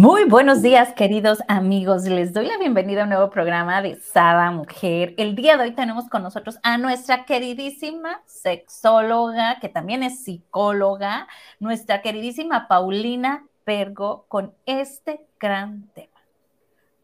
[0.00, 2.04] Muy buenos días, queridos amigos.
[2.04, 5.12] Les doy la bienvenida a un nuevo programa de Sada Mujer.
[5.16, 11.26] El día de hoy tenemos con nosotros a nuestra queridísima sexóloga, que también es psicóloga,
[11.58, 16.20] nuestra queridísima Paulina Pergo, con este gran tema.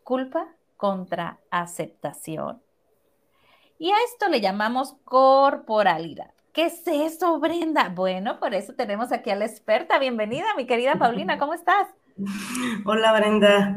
[0.05, 2.63] Culpa contra aceptación.
[3.77, 6.31] Y a esto le llamamos corporalidad.
[6.53, 7.89] ¿Qué es eso, Brenda?
[7.89, 9.99] Bueno, por eso tenemos aquí a la experta.
[9.99, 11.89] Bienvenida, mi querida Paulina, ¿cómo estás?
[12.85, 13.77] Hola Brenda,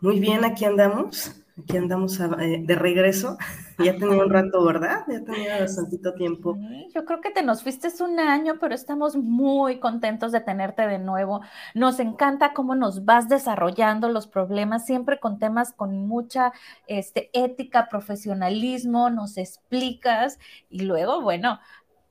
[0.00, 3.36] muy bien, aquí andamos, aquí andamos eh, de regreso.
[3.78, 5.04] Ya tenía un rato, ¿verdad?
[5.06, 6.56] Ya tenía bastante tiempo.
[6.94, 10.98] yo creo que te nos fuiste un año, pero estamos muy contentos de tenerte de
[10.98, 11.42] nuevo.
[11.74, 16.54] Nos encanta cómo nos vas desarrollando los problemas, siempre con temas con mucha
[16.86, 20.38] este, ética, profesionalismo, nos explicas
[20.70, 21.60] y luego, bueno,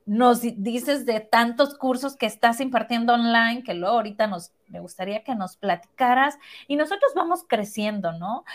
[0.05, 5.23] nos dices de tantos cursos que estás impartiendo online, que luego ahorita nos, me gustaría
[5.23, 8.45] que nos platicaras y nosotros vamos creciendo, ¿no?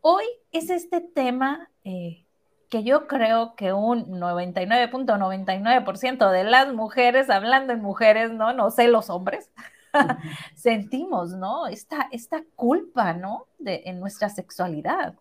[0.00, 2.24] Hoy es este tema eh,
[2.68, 8.52] que yo creo que un 99.99% de las mujeres, hablando en mujeres, ¿no?
[8.52, 9.50] No sé, los hombres,
[10.54, 11.66] sentimos, ¿no?
[11.66, 13.48] Esta, esta culpa, ¿no?
[13.58, 15.16] De, en nuestra sexualidad.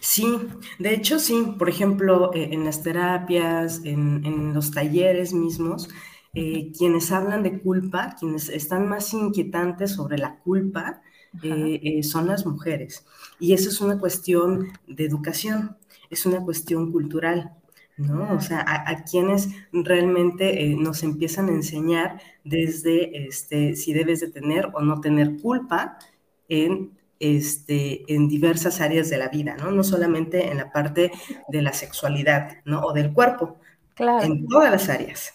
[0.00, 0.38] Sí,
[0.78, 5.88] de hecho sí, por ejemplo, eh, en las terapias, en, los talleres mismos,
[6.34, 11.02] eh, quienes hablan de culpa, quienes están más inquietantes sobre la culpa,
[11.42, 13.04] eh, son las mujeres.
[13.38, 15.76] Y eso es una cuestión de educación,
[16.10, 17.52] es una cuestión cultural.
[17.96, 18.32] ¿no?
[18.32, 24.70] O sea, a, quienes realmente nos empiezan a enseñar desde este, si debes de tener
[24.72, 25.98] o no tener culpa
[26.48, 29.70] en este, en diversas áreas de la vida, ¿no?
[29.70, 31.10] No solamente en la parte
[31.48, 32.80] de la sexualidad, ¿no?
[32.80, 33.58] O del cuerpo,
[33.94, 34.24] claro.
[34.24, 35.34] en todas las áreas.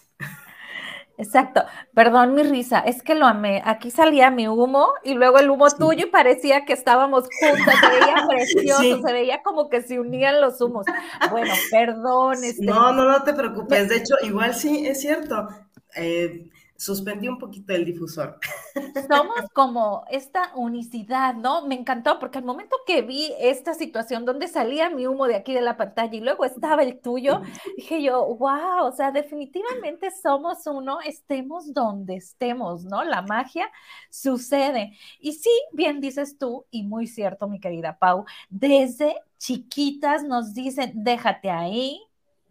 [1.16, 1.62] Exacto.
[1.94, 3.62] Perdón mi risa, es que lo amé.
[3.64, 7.76] Aquí salía mi humo y luego el humo tuyo y parecía que estábamos juntas.
[7.80, 10.86] Se veía precioso, se veía como que se unían los humos.
[11.30, 12.42] Bueno, perdón.
[12.42, 12.64] Este...
[12.64, 13.88] No, no, no te preocupes.
[13.88, 15.48] De hecho, igual sí, es cierto.
[15.94, 16.50] Eh,
[16.84, 18.38] suspendí un poquito el difusor.
[19.08, 21.66] Somos como esta unicidad, ¿no?
[21.66, 25.54] Me encantó porque al momento que vi esta situación donde salía mi humo de aquí
[25.54, 27.40] de la pantalla y luego estaba el tuyo,
[27.76, 33.02] dije yo, wow, o sea, definitivamente somos uno, estemos donde estemos, ¿no?
[33.02, 33.70] La magia
[34.10, 34.98] sucede.
[35.18, 40.92] Y sí, bien dices tú, y muy cierto, mi querida Pau, desde chiquitas nos dicen,
[40.96, 42.02] déjate ahí,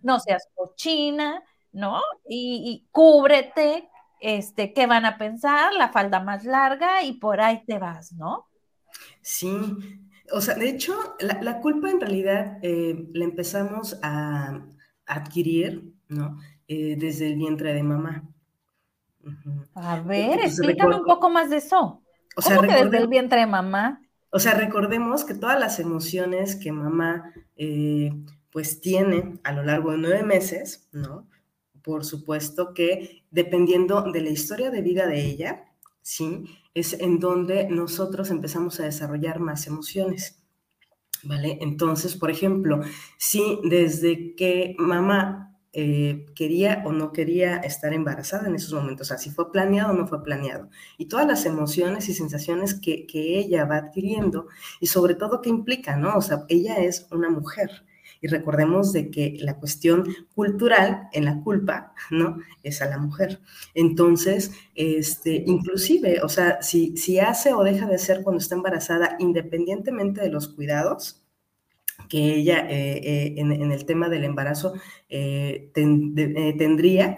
[0.01, 2.01] no seas cochina, ¿no?
[2.27, 3.89] Y, y, cúbrete,
[4.23, 8.47] este, qué van a pensar, la falda más larga y por ahí te vas, ¿no?
[9.22, 9.53] Sí,
[10.31, 14.62] o sea, de hecho, la, culpa en realidad eh, la empezamos a
[15.06, 16.39] adquirir, ¿no?
[16.69, 18.23] Eh, desde el vientre de mamá.
[19.75, 22.01] A ver, explícame un poco más de eso.
[22.38, 24.01] O sea, ¿Cómo que desde el vientre de mamá?
[24.29, 28.12] O sea, recordemos que todas las emociones que mamá eh,
[28.51, 31.28] pues tiene a lo largo de nueve meses, ¿no?
[31.83, 35.66] Por supuesto que dependiendo de la historia de vida de ella,
[36.01, 36.45] ¿sí?
[36.73, 40.39] Es en donde nosotros empezamos a desarrollar más emociones.
[41.25, 41.57] ¿Vale?
[41.61, 42.81] Entonces, por ejemplo,
[43.17, 49.09] si desde que mamá eh, quería o no quería estar embarazada en esos momentos, o
[49.09, 53.07] sea, si fue planeado o no fue planeado, y todas las emociones y sensaciones que,
[53.07, 54.47] que ella va adquiriendo,
[54.81, 56.15] y sobre todo qué implica, ¿no?
[56.17, 57.85] O sea, ella es una mujer,
[58.23, 62.38] y recordemos de que la cuestión cultural en la culpa, ¿no?
[62.63, 63.41] Es a la mujer.
[63.75, 69.17] Entonces, este, inclusive, o sea, si, si hace o deja de hacer cuando está embarazada,
[69.19, 71.22] independientemente de los cuidados,
[72.07, 74.73] que ella eh, eh, en, el tema del embarazo
[75.09, 77.18] eh, tendría,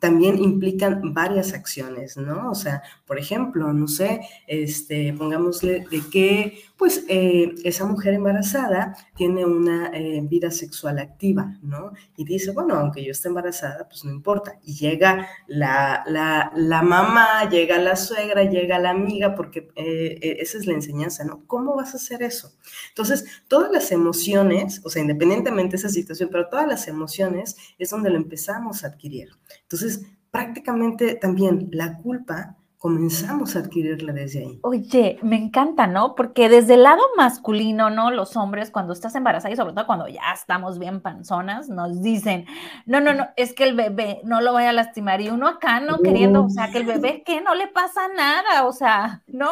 [0.00, 2.50] también implican varias acciones, ¿no?
[2.50, 8.96] O sea, por ejemplo, no sé, este, pongámosle de que, pues, eh, esa mujer embarazada
[9.16, 11.92] tiene una eh, vida sexual activa, ¿no?
[12.16, 14.58] Y dice, bueno, aunque yo esté embarazada, pues no importa.
[14.64, 20.66] Y llega la, la, la mamá, llega la suegra, llega la amiga, porque esa es
[20.66, 21.44] la enseñanza, ¿no?
[21.46, 22.54] ¿Cómo vas a hacer eso?
[22.90, 27.90] Entonces, todas las emociones, o sea, independientemente de esa situación, pero todas las emociones es
[27.90, 29.30] donde lo empezamos a adquirir.
[29.62, 34.60] Entonces, prácticamente también la culpa comenzamos a adquirirla desde ahí.
[34.62, 36.14] Oye, me encanta, ¿no?
[36.14, 38.12] Porque desde el lado masculino, ¿no?
[38.12, 42.46] Los hombres, cuando estás embarazada y sobre todo cuando ya estamos bien panzonas, nos dicen,
[42.86, 45.20] no, no, no, es que el bebé no lo vaya a lastimar.
[45.20, 45.98] Y uno acá, ¿no?
[45.98, 47.40] Queriendo, o sea, que el bebé, ¿qué?
[47.40, 49.50] No le pasa nada, o sea, ¿no?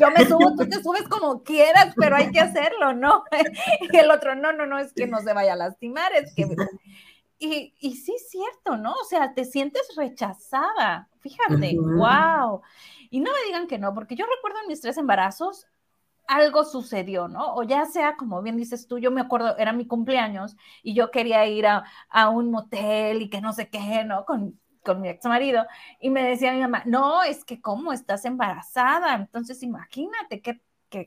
[0.00, 3.22] Yo me subo, tú te subes como quieras, pero hay que hacerlo, ¿no?
[3.92, 6.48] Y el otro, no, no, no, es que no se vaya a lastimar, es que...
[7.44, 8.92] Y, y, sí es cierto, ¿no?
[8.92, 11.08] O sea, te sientes rechazada.
[11.20, 12.62] Fíjate, wow.
[13.10, 15.66] Y no me digan que no, porque yo recuerdo en mis tres embarazos,
[16.26, 17.54] algo sucedió, ¿no?
[17.54, 21.10] O ya sea, como bien dices tú, yo me acuerdo, era mi cumpleaños y yo
[21.10, 24.24] quería ir a, a un motel y que no sé qué, ¿no?
[24.24, 25.66] Con, con mi ex marido.
[26.00, 29.14] Y me decía mi mamá, no, es que cómo estás embarazada.
[29.16, 30.62] Entonces, imagínate qué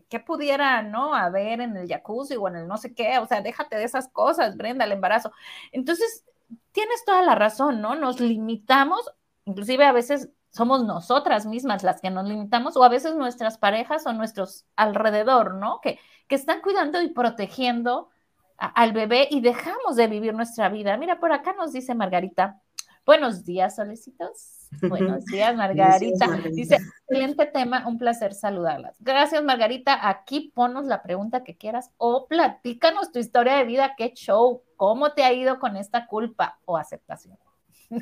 [0.09, 1.15] que, pudiera, ¿no?
[1.15, 4.09] Haber en el jacuzzi o en el no sé qué, o sea, déjate de esas
[4.09, 5.31] cosas, Brenda, el embarazo.
[5.71, 6.25] Entonces,
[6.71, 7.95] tienes toda la razón, ¿no?
[7.95, 9.09] Nos limitamos,
[9.45, 14.05] inclusive a veces somos nosotras mismas las que nos limitamos o a veces nuestras parejas
[14.05, 15.79] o nuestros alrededor, ¿no?
[15.81, 18.09] Que, que están cuidando y protegiendo
[18.57, 20.97] al bebé y dejamos de vivir nuestra vida.
[20.97, 22.61] Mira, por acá nos dice Margarita,
[23.07, 24.53] buenos días, solecitos.
[24.81, 26.27] Buenos días, Margarita.
[26.51, 28.97] Dice, excelente tema, un placer saludarlas.
[28.99, 30.09] Gracias, Margarita.
[30.09, 35.13] Aquí ponos la pregunta que quieras o platícanos tu historia de vida, qué show, cómo
[35.13, 37.37] te ha ido con esta culpa o aceptación.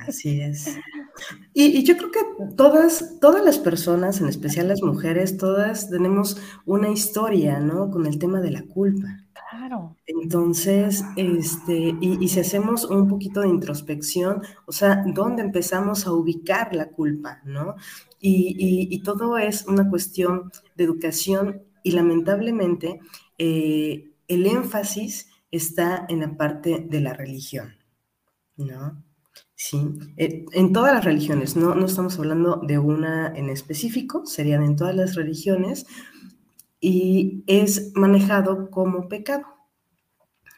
[0.08, 0.76] Así es.
[1.54, 2.20] Y, yo creo que
[2.56, 7.92] todas, todas las personas, en especial las mujeres, todas tenemos una historia, ¿no?
[7.92, 9.25] Con el tema de la culpa.
[9.50, 9.98] Claro.
[10.06, 16.74] Entonces, este, y, si hacemos un poquito de introspección, o sea, ¿dónde empezamos a ubicar
[16.74, 17.76] la culpa, no?
[18.20, 23.00] Y, todo es una cuestión de educación y lamentablemente
[23.38, 27.76] eh, el énfasis está en la parte de la religión,
[28.58, 29.04] ¿no?
[29.56, 29.78] Sí,
[30.18, 34.76] eh, en todas las religiones, no, no estamos hablando de una en específico, serían en
[34.76, 35.86] todas las religiones,
[36.88, 39.48] y es manejado como pecado.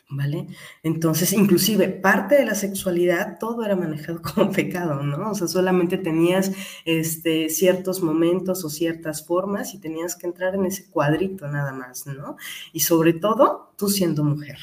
[0.10, 0.48] ¿Vale?
[0.84, 5.32] Entonces, inclusive parte de la sexualidad, todo era manejado como pecado, ¿no?
[5.32, 6.52] O sea, solamente tenías
[6.84, 12.06] este, ciertos momentos o ciertas formas y tenías que entrar en ese cuadrito nada más,
[12.08, 12.36] ¿no?
[12.74, 14.58] Y sobre todo, tú siendo mujer.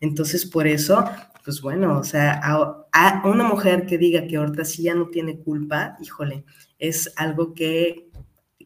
[0.00, 1.04] Entonces, por eso,
[1.44, 5.40] pues bueno, o sea, a, una mujer que diga que ahorita sí ya no tiene
[5.40, 6.46] culpa, híjole,
[6.78, 8.10] es algo que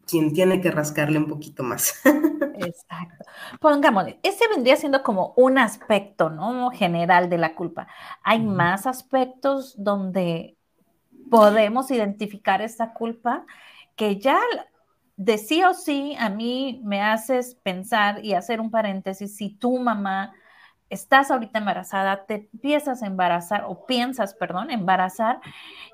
[0.06, 2.00] quien tiene que rascarle un poquito más.
[2.58, 3.24] Exacto.
[3.60, 6.70] Pongámosle, ese vendría siendo como un aspecto, ¿no?
[6.70, 7.88] General de la culpa.
[8.22, 10.56] Hay más aspectos donde
[11.30, 13.44] podemos identificar esta culpa
[13.96, 14.38] que ya
[15.16, 19.78] de sí o sí a mí me haces pensar y hacer un paréntesis, si tu
[19.78, 20.34] mamá
[20.90, 25.40] estás ahorita embarazada, te empiezas a embarazar o piensas, perdón, embarazar,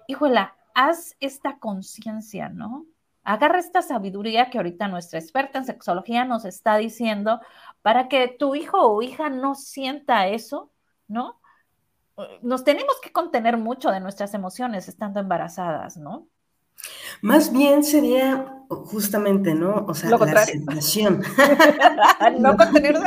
[0.06, 2.84] híjola, haz esta conciencia, ¿no?
[3.24, 7.40] Agarra esta sabiduría que ahorita nuestra experta en sexología nos está diciendo
[7.80, 10.70] para que tu hijo o hija no sienta eso,
[11.06, 11.40] ¿no?
[12.42, 16.28] Nos tenemos que contener mucho de nuestras emociones estando embarazadas, ¿no?
[17.20, 19.86] Más bien sería justamente, ¿no?
[19.86, 21.22] O sea, la aceptación.
[22.40, 23.00] no contenerlo.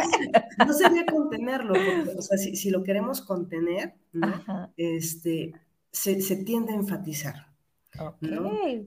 [0.65, 4.71] no sería contenerlo, porque, o sea, si, lo queremos contener, ¿no?
[4.77, 5.53] este,
[5.91, 7.55] se, se tiende a enfatizar.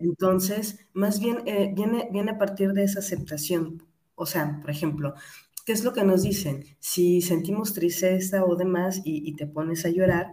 [0.00, 3.82] Entonces, más bien eh, viene, viene a partir de esa aceptación.
[4.14, 5.14] O sea, por ejemplo,
[5.64, 6.64] ¿qué es lo que nos dicen?
[6.78, 10.30] Si sentimos tristeza o demás y, te pones a llorar,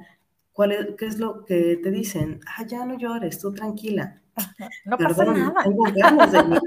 [0.51, 2.39] ¿cuál es, ¿qué es lo que te dicen?
[2.45, 4.21] Ah, ya no llores, tú tranquila.
[4.85, 5.63] No pasa nada.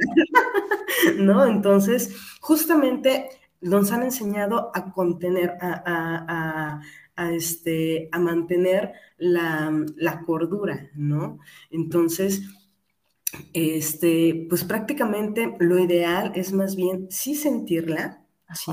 [1.18, 1.46] ¿No?
[1.46, 3.28] Entonces, justamente
[3.60, 6.80] nos han enseñado a contener, a, a,
[7.18, 11.38] este, a mantener la, cordura, ¿no?
[11.70, 12.42] Entonces,
[13.52, 18.72] este, pues prácticamente lo ideal es más bien sí sentirla, ¿sí?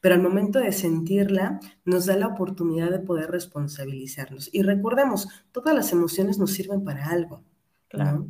[0.00, 4.50] pero al momento de sentirla nos da la oportunidad de poder responsabilizarnos.
[4.52, 7.42] Y recordemos, todas las emociones nos sirven para algo.
[7.88, 8.28] Claro.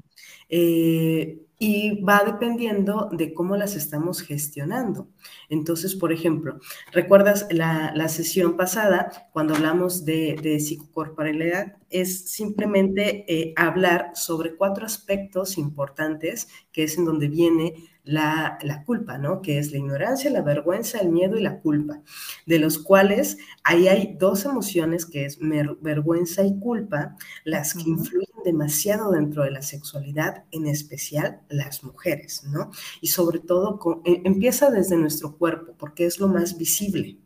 [0.48, 5.08] Eh, y va dependiendo de cómo las estamos gestionando.
[5.48, 6.60] Entonces, por ejemplo,
[6.92, 11.76] ¿recuerdas la, sesión pasada cuando hablamos de, de psicocorporalidad?
[11.90, 17.74] Es simplemente eh, hablar sobre cuatro aspectos importantes, que es en donde viene
[18.08, 19.42] la, culpa, ¿no?
[19.42, 22.00] Que es la ignorancia, la vergüenza, el miedo y la culpa,
[22.46, 25.38] de los cuales ahí hay dos emociones, que es
[25.80, 32.44] vergüenza y culpa, las que influyen demasiado dentro de la sexualidad, en especial las mujeres,
[32.44, 32.70] ¿no?
[33.02, 37.18] Y sobre todo e, empieza desde nuestro cuerpo, porque es lo más visible.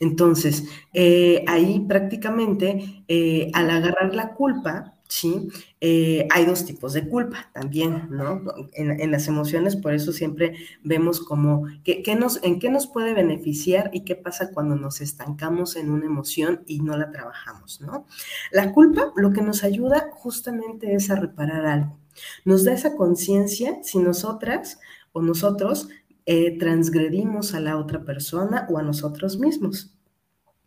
[0.00, 5.48] Entonces, eh, ahí prácticamente, eh, al agarrar la culpa, ¿sí?
[5.80, 8.42] Eh, hay dos tipos de culpa también, ¿no?
[8.74, 13.90] En, las emociones, por eso siempre vemos como qué nos, en qué nos puede beneficiar
[13.92, 18.06] y qué pasa cuando nos estancamos en una emoción y no la trabajamos, ¿no?
[18.52, 21.98] La culpa lo que nos ayuda justamente es a reparar algo.
[22.44, 24.78] Nos da esa conciencia si nosotras
[25.12, 25.88] o nosotros
[26.26, 29.94] eh, transgredimos a la otra persona o a nosotros mismos.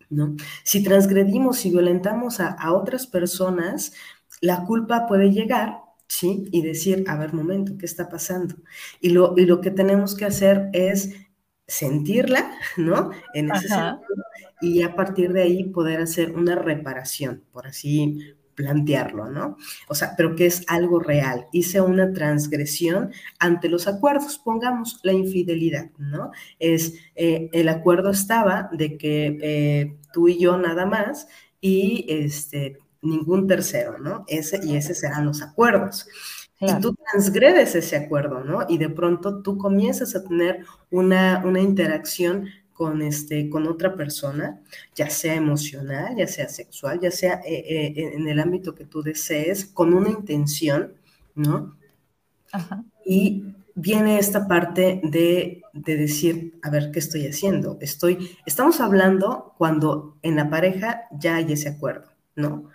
[0.09, 0.35] ¿No?
[0.63, 3.93] Si transgredimos y violentamos a, otras personas,
[4.41, 6.45] la culpa puede llegar, ¿sí?
[6.51, 8.55] Y decir, a ver, momento, ¿qué está pasando?
[8.99, 11.13] Y lo, y lo que tenemos que hacer es
[11.67, 13.11] sentirla, ¿no?
[13.33, 14.01] En ese sentido,
[14.61, 19.57] y a partir de ahí poder hacer una reparación, por así plantearlo, ¿no?
[19.87, 21.47] O sea, pero que es algo real.
[21.51, 26.31] Hice una transgresión ante los acuerdos, pongamos la infidelidad, ¿no?
[26.59, 31.27] Es, eh, el acuerdo estaba de que eh, tú y yo nada más
[31.59, 34.23] y este, ningún tercero, ¿no?
[34.27, 36.07] Ese, y esos serán los acuerdos.
[36.59, 38.65] Y tú transgredes ese acuerdo, ¿no?
[38.69, 42.49] Y de pronto tú comienzas a tener una, una interacción
[42.81, 44.59] con, este, con otra persona,
[44.95, 49.01] ya sea emocional, ya sea sexual, ya sea eh, eh, en el ámbito que tú
[49.01, 50.93] desees, con una intención,
[51.33, 51.75] ¿no?
[53.05, 57.77] Y viene esta parte de, de, decir, a ver, ¿qué estoy haciendo?
[57.81, 62.69] Estoy, estamos hablando cuando en la pareja ya hay ese acuerdo, ¿no?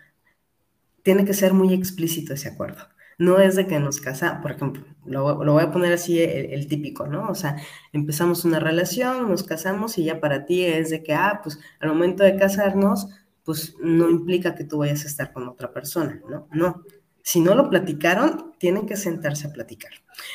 [1.07, 2.83] Tiene que ser muy explícito ese acuerdo.
[3.17, 7.07] No es de que nos casamos, por ejemplo, lo, voy a poner así el, típico,
[7.07, 7.29] ¿no?
[7.29, 11.39] O sea, empezamos una relación, nos casamos y ya para ti es de que, ah,
[11.45, 13.07] pues al momento de casarnos,
[13.45, 16.49] pues no implica que tú vayas a estar con otra persona, ¿no?
[16.51, 16.83] No.
[17.23, 19.93] Si no lo platicaron, tienen que sentarse a platicar.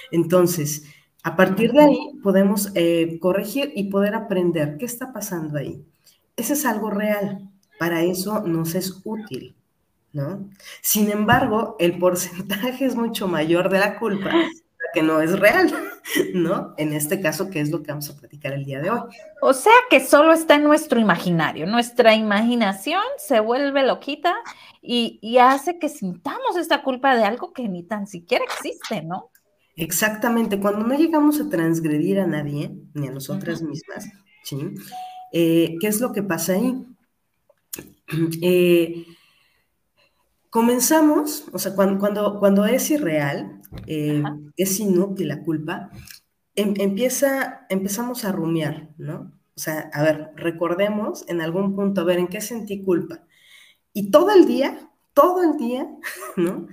[0.10, 0.86] Entonces,
[1.22, 5.86] a partir de ahí podemos eh, corregir y poder aprender qué está pasando ahí.
[6.38, 7.50] Ese es algo real.
[7.78, 9.58] Para eso nos es útil.
[10.14, 10.50] ¿No?
[10.82, 14.32] Sin embargo, el porcentaje es mucho mayor de la culpa
[14.94, 15.74] que no es real,
[16.34, 16.74] ¿no?
[16.78, 19.00] En este caso, que es lo que vamos a platicar el día de hoy.
[19.42, 21.66] O sea que solo está en nuestro imaginario.
[21.66, 24.36] Nuestra imaginación se vuelve loquita
[24.82, 29.32] y, y hace que sintamos esta culpa de algo que ni tan siquiera existe, ¿no?
[29.76, 30.60] Exactamente.
[30.60, 34.10] Cuando no llegamos a transgredir a nadie, ni a nosotras mismas,
[34.44, 34.76] ¿sí?
[35.32, 36.86] Eh, ¿Qué es lo que pasa ahí?
[38.42, 39.06] Eh,
[40.52, 44.22] comenzamos, o sea, cuando, cuando, cuando es irreal, eh,
[44.58, 45.90] es inútil la culpa,
[46.56, 49.32] em, empieza, empezamos a rumiar, ¿no?
[49.56, 53.24] O sea, a ver, recordemos en algún punto, a ver, ¿en qué sentí culpa?
[53.94, 55.88] Y todo el día, todo el día,
[56.38, 56.68] ¿no?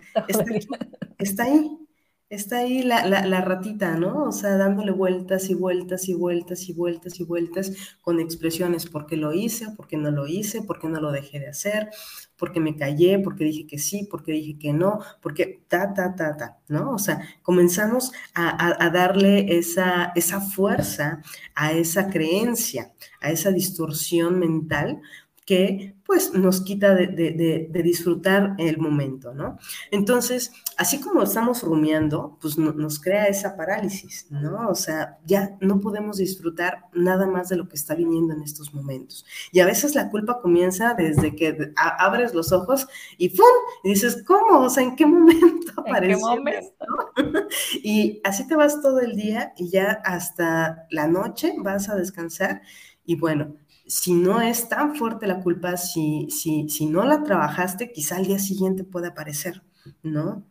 [1.18, 1.87] está ahí
[2.30, 4.24] está ahí la, la, ratita, ¿no?
[4.24, 9.16] O sea, dándole vueltas y vueltas y vueltas y vueltas y vueltas con expresiones, porque
[9.16, 11.88] lo hice, porque no lo hice, porque no lo dejé de hacer,
[12.36, 16.36] porque me callé, porque dije que sí, porque dije que no, porque ta, ta, ta,
[16.36, 16.92] ta, ¿no?
[16.92, 21.22] O sea, comenzamos a, a darle esa, esa fuerza
[21.54, 25.00] a esa creencia, a esa distorsión mental
[25.48, 29.58] que pues nos quita de, disfrutar el momento, ¿no?
[29.90, 34.68] Entonces, así como estamos rumiando, pues nos crea esa parálisis, ¿no?
[34.68, 38.74] O sea, ya no podemos disfrutar nada más de lo que está viniendo en estos
[38.74, 39.24] momentos.
[39.50, 42.86] Y a veces la culpa comienza desde que abres los ojos
[43.16, 43.46] y ¡pum!
[43.84, 44.60] Y dices, ¿cómo?
[44.60, 46.28] O sea, ¿en qué momento apareció?
[46.30, 46.86] ¿En qué momento?
[47.82, 52.60] y así te vas todo el día y ya hasta la noche vas a descansar
[53.06, 53.56] y bueno,
[53.88, 58.26] si no es tan fuerte la culpa, si, si, si no la trabajaste, quizá al
[58.26, 59.62] día siguiente puede aparecer,
[60.02, 60.44] ¿no?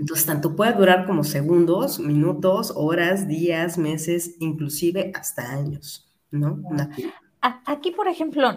[0.00, 6.60] Entonces, tanto puede durar como segundos, minutos, horas, días, meses, inclusive hasta años, ¿no?
[7.40, 8.50] Aquí, por ejemplo,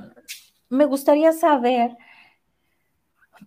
[0.68, 1.96] me gustaría saber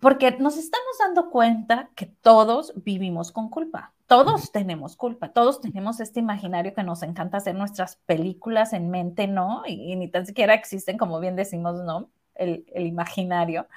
[0.01, 5.99] porque nos estamos dando cuenta que todos vivimos con culpa, todos tenemos culpa, todos tenemos
[5.99, 9.63] este imaginario que nos encanta hacer nuestras películas en mente, ¿no?
[9.65, 12.09] Y, ni tan siquiera existen, como bien decimos, ¿no?
[12.35, 13.67] El, imaginario.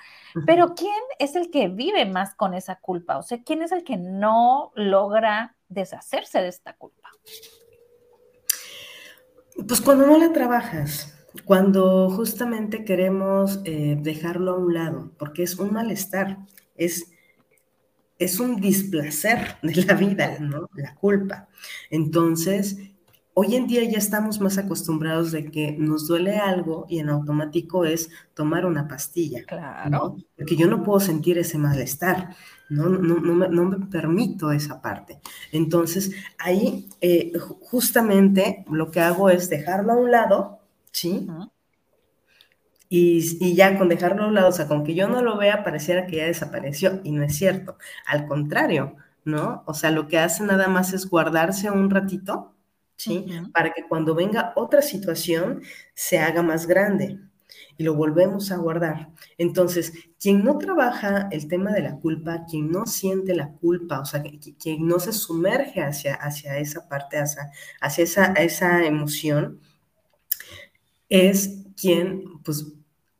[0.46, 3.18] Pero ¿quién es el que vive más con esa culpa?
[3.18, 7.10] O sea, ¿quién es el que no logra deshacerse de esta culpa?
[9.66, 15.56] Pues cuando no la trabajas, cuando justamente queremos eh, dejarlo a un lado, porque es
[15.56, 16.38] un malestar,
[16.76, 17.10] es,
[18.18, 20.68] es un displacer de la vida, ¿no?
[20.74, 21.48] La culpa.
[21.90, 22.78] Entonces,
[23.38, 27.84] hoy en día ya estamos más acostumbrados de que nos duele algo y en automático
[27.84, 29.44] es tomar una pastilla.
[29.44, 30.16] Claro.
[30.36, 32.34] Porque yo no puedo sentir ese malestar.
[32.70, 35.20] No, no, no, me, permito esa parte.
[35.52, 40.55] Entonces, ahí eh, justamente lo que hago es dejarlo a un lado
[40.96, 41.28] ¿sí?
[42.88, 45.62] Y, ya con dejarlo a un lado, o sea, con que yo no lo vea,
[45.62, 47.76] pareciera que ya desapareció, y no es cierto.
[48.06, 49.62] Al contrario, ¿no?
[49.66, 52.54] O sea, lo que hace nada más es guardarse un ratito,
[52.96, 53.26] ¿sí?
[53.52, 55.62] Para que cuando venga otra situación
[55.94, 57.18] se haga más grande
[57.76, 59.10] y lo volvemos a guardar.
[59.36, 64.06] Entonces, quien no trabaja el tema de la culpa, quien no siente la culpa, o
[64.06, 64.22] sea,
[64.58, 67.50] quien no se sumerge hacia, hacia esa parte, hacia,
[67.80, 69.60] hacia esa, esa emoción,
[71.08, 72.74] es quien pues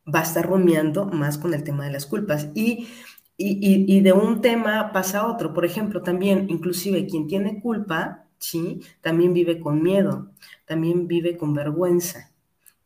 [0.07, 2.49] va a estar rumiando más con el tema de las culpas.
[2.55, 2.89] Y,
[3.39, 5.53] y, de un tema pasa a otro.
[5.53, 8.81] Por ejemplo, también, inclusive quien tiene culpa, ¿sí?
[9.03, 10.31] También vive con miedo,
[10.65, 12.33] también vive con vergüenza.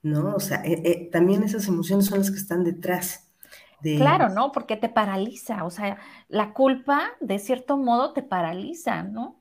[0.02, 0.34] ¿no?
[0.34, 3.30] O sea, eh, eh, también esas emociones son las que están detrás.
[3.82, 3.96] De...
[3.96, 4.52] Claro, ¿no?
[4.52, 9.39] Porque te paraliza, o sea, la culpa de cierto modo te paraliza, ¿no?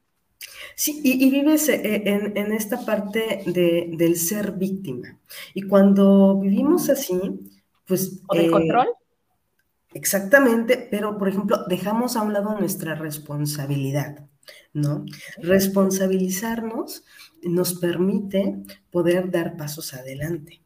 [0.76, 5.20] Sí, y, vives eh, en, esta parte de, del ser víctima.
[5.54, 7.20] Y cuando vivimos así,
[7.86, 8.22] pues...
[8.28, 8.88] ¿O del control?
[9.94, 14.28] Exactamente, pero por ejemplo, dejamos a un lado nuestra responsabilidad,
[14.72, 15.06] ¿no?
[15.38, 17.04] Responsabilizarnos
[17.44, 18.58] nos permite
[18.92, 20.62] poder dar pasos adelante.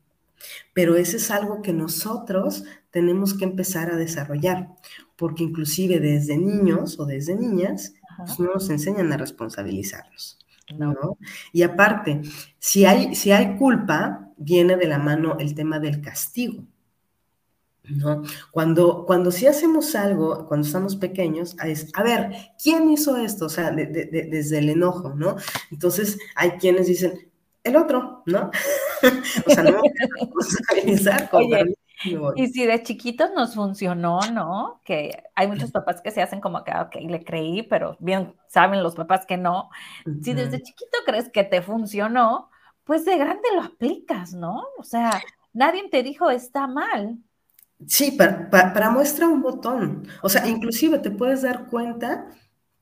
[0.73, 4.69] Pero eso es algo que nosotros tenemos que empezar a desarrollar,
[5.15, 10.39] porque inclusive desde niños o desde niñas pues, no nos enseñan a responsabilizarnos.
[10.77, 11.17] ¿no?
[11.51, 12.21] Y aparte,
[12.59, 16.63] si hay, si hay culpa, viene de la mano el tema del castigo.
[17.83, 18.23] ¿no?
[18.51, 23.47] Cuando, cuando sí hacemos algo, cuando estamos pequeños, es, a ver, ¿quién hizo esto?
[23.47, 25.35] O sea, desde el enojo, ¿no?
[25.69, 27.29] Entonces, hay quienes dicen,
[27.63, 28.51] el otro, ¿no?
[29.47, 29.81] o sea, no
[30.19, 31.49] responsabilizar con
[32.35, 34.81] y si de chiquitos nos funcionó, ¿no?
[34.83, 38.35] Que hay muchos papás que se hacen como que, ah, ok, le creí, pero bien
[38.47, 39.69] saben los papás que no.
[40.21, 42.49] Si desde chiquito crees que te funcionó,
[42.83, 44.63] pues de grande lo aplicas, ¿no?
[44.77, 45.21] O sea,
[45.53, 47.17] nadie te dijo está mal.
[47.87, 50.07] Sí, para, muestra un botón.
[50.21, 52.27] O sea, inclusive te puedes dar cuenta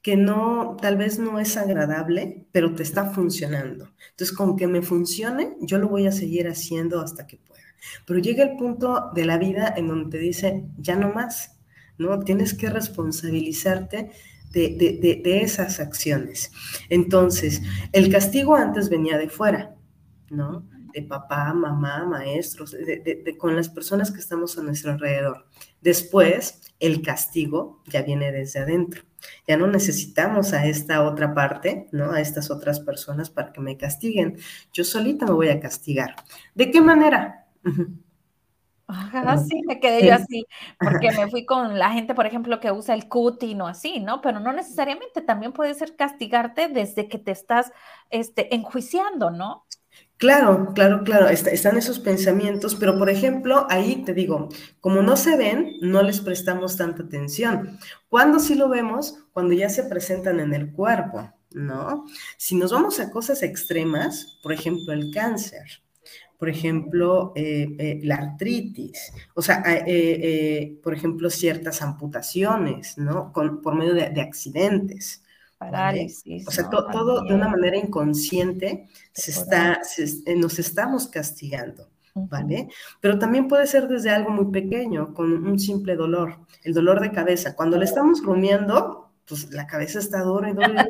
[0.01, 3.91] que no, tal vez no es agradable, pero te está funcionando.
[4.11, 7.61] Entonces, con que me funcione, yo lo voy a seguir haciendo hasta que pueda.
[8.05, 11.59] Pero llega el punto de la vida en donde te dice, ya no más,
[11.97, 12.19] ¿no?
[12.19, 14.11] Tienes que responsabilizarte
[14.51, 16.51] de, de esas acciones.
[16.89, 17.61] Entonces,
[17.93, 19.75] el castigo antes venía de fuera,
[20.29, 20.67] ¿no?
[20.93, 25.45] de papá, mamá, maestros, de, con las personas que estamos a nuestro alrededor.
[25.81, 29.03] Después, el castigo ya viene desde adentro.
[29.47, 32.11] Ya no necesitamos a esta otra parte, ¿no?
[32.11, 34.37] A estas otras personas para que me castiguen.
[34.73, 36.15] Yo solita me voy a castigar.
[36.55, 37.40] ¿De qué manera?
[38.87, 40.45] Ajá, sí, me quedé yo así,
[40.77, 44.21] porque me fui con la gente, por ejemplo, que usa el cutin o así, ¿no?
[44.21, 47.71] Pero no necesariamente, también puede ser castigarte desde que te estás
[48.09, 49.65] este, enjuiciando, ¿no?
[50.17, 55.35] Claro, claro, claro, están esos pensamientos, pero por ejemplo, ahí te digo, como no se
[55.35, 57.79] ven, no les prestamos tanta atención.
[58.07, 59.17] ¿Cuándo sí lo vemos?
[59.31, 62.05] Cuando ya se presentan en el cuerpo, ¿no?
[62.37, 65.81] Si nos vamos a cosas extremas, por ejemplo, el cáncer,
[66.41, 73.31] por ejemplo, eh, eh, la artritis, o sea, eh, por ejemplo, ciertas amputaciones, ¿no?
[73.31, 75.21] por medio de accidentes.
[75.59, 76.47] Parálisis.
[76.47, 79.81] O sea, todo de una manera inconsciente se está,
[80.35, 81.87] nos estamos castigando.
[82.15, 82.69] ¿Vale?
[82.99, 87.11] Pero también puede ser desde algo muy pequeño, con un simple dolor, el dolor de
[87.11, 87.55] cabeza.
[87.55, 90.87] Cuando le estamos rumiando, pues la cabeza está dura y dura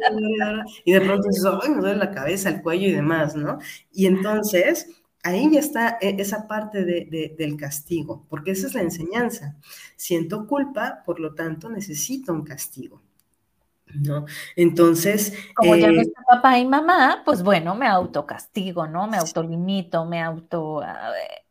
[0.86, 3.60] y, y de pronto dices, ay, me duele la cabeza, el cuello y demás, ¿no?
[3.92, 4.88] Y entonces
[5.24, 9.56] ahí ya está e, esa parte de, del castigo, porque esa es la enseñanza.
[9.96, 13.02] Siento culpa, por lo tanto necesito un castigo.
[13.94, 14.26] ¿no?
[14.56, 15.34] Entonces...
[15.56, 19.08] Como ya no eh, está papá y mamá, pues bueno, me autocastigo, ¿no?
[19.08, 20.82] Me autolimito, me auto...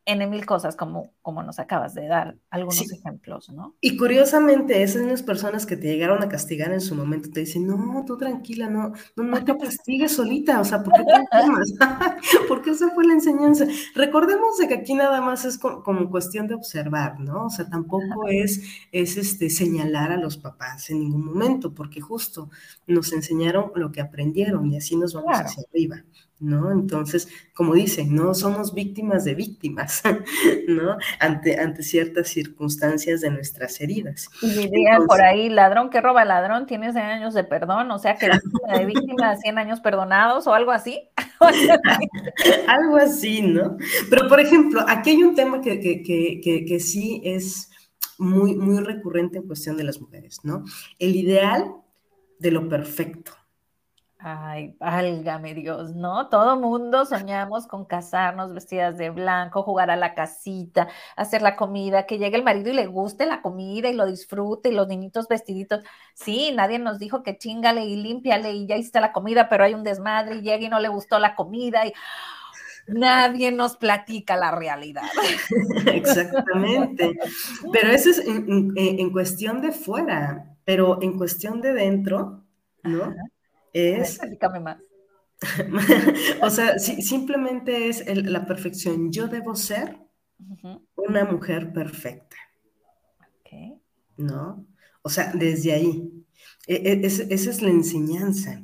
[0.07, 3.77] en mil cosas, como, como nos acabas de dar algunos ejemplos, ¿no?
[3.81, 7.67] Y curiosamente, esas mismas personas que te llegaron a castigar en su momento te dicen,
[7.67, 11.15] no, tú tranquila, no, no, no te castigues solita, o sea, ¿por qué te?
[12.49, 13.67] Porque esa fue la enseñanza.
[13.95, 17.47] Recordemos de que aquí nada más es como, cuestión de observar, ¿no?
[17.47, 22.51] O sea, tampoco es, es este, señalar a los papás en ningún momento, porque justo
[22.87, 26.05] nos enseñaron lo que aprendieron y así nos vamos hacia arriba.
[26.41, 26.73] ¿No?
[26.73, 30.03] Entonces, como dicen, no somos víctimas de víctimas,
[30.69, 30.97] ¿no?
[31.21, 34.29] Ante, ante ciertas circunstancias de nuestras heridas.
[34.43, 38.17] Y dirían por ahí, ladrón que roba ladrón tiene 100 años de perdón, o sea
[38.17, 41.09] que víctima de víctima 100 años perdonados o algo así.
[42.67, 43.77] algo así, ¿no?
[44.09, 47.71] Pero, por ejemplo, aquí hay un tema que, que, que, que sí es
[48.19, 50.65] muy, muy recurrente en cuestión de las mujeres, ¿no?
[50.99, 51.73] El ideal
[52.39, 53.33] de lo perfecto.
[54.23, 56.29] Ay, válgame Dios, ¿no?
[56.29, 62.05] Todo mundo soñamos con casarnos vestidas de blanco, jugar a la casita, hacer la comida,
[62.05, 65.27] que llegue el marido y le guste la comida y lo disfrute y los niñitos
[65.27, 65.81] vestiditos.
[66.13, 69.73] Sí, nadie nos dijo que chingale y límpiale y ya hiciste la comida, pero hay
[69.73, 71.95] un desmadre y llega y no le gustó la comida y
[72.89, 75.05] nadie nos platica la realidad.
[75.87, 77.19] Exactamente.
[77.73, 82.45] Pero eso es en, cuestión de fuera, pero en cuestión de dentro,
[82.83, 83.15] ¿no?
[83.73, 84.21] Es...
[84.63, 84.79] más.
[86.43, 89.11] o sea, simplemente es la perfección.
[89.11, 89.99] Yo debo ser
[90.97, 92.37] una mujer perfecta.
[94.17, 94.67] ¿No?
[95.03, 96.13] O sea, desde ahí.
[96.67, 98.63] E, e, esa es la enseñanza.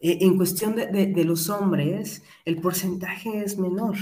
[0.00, 3.96] E, en cuestión de, los hombres, el porcentaje es menor.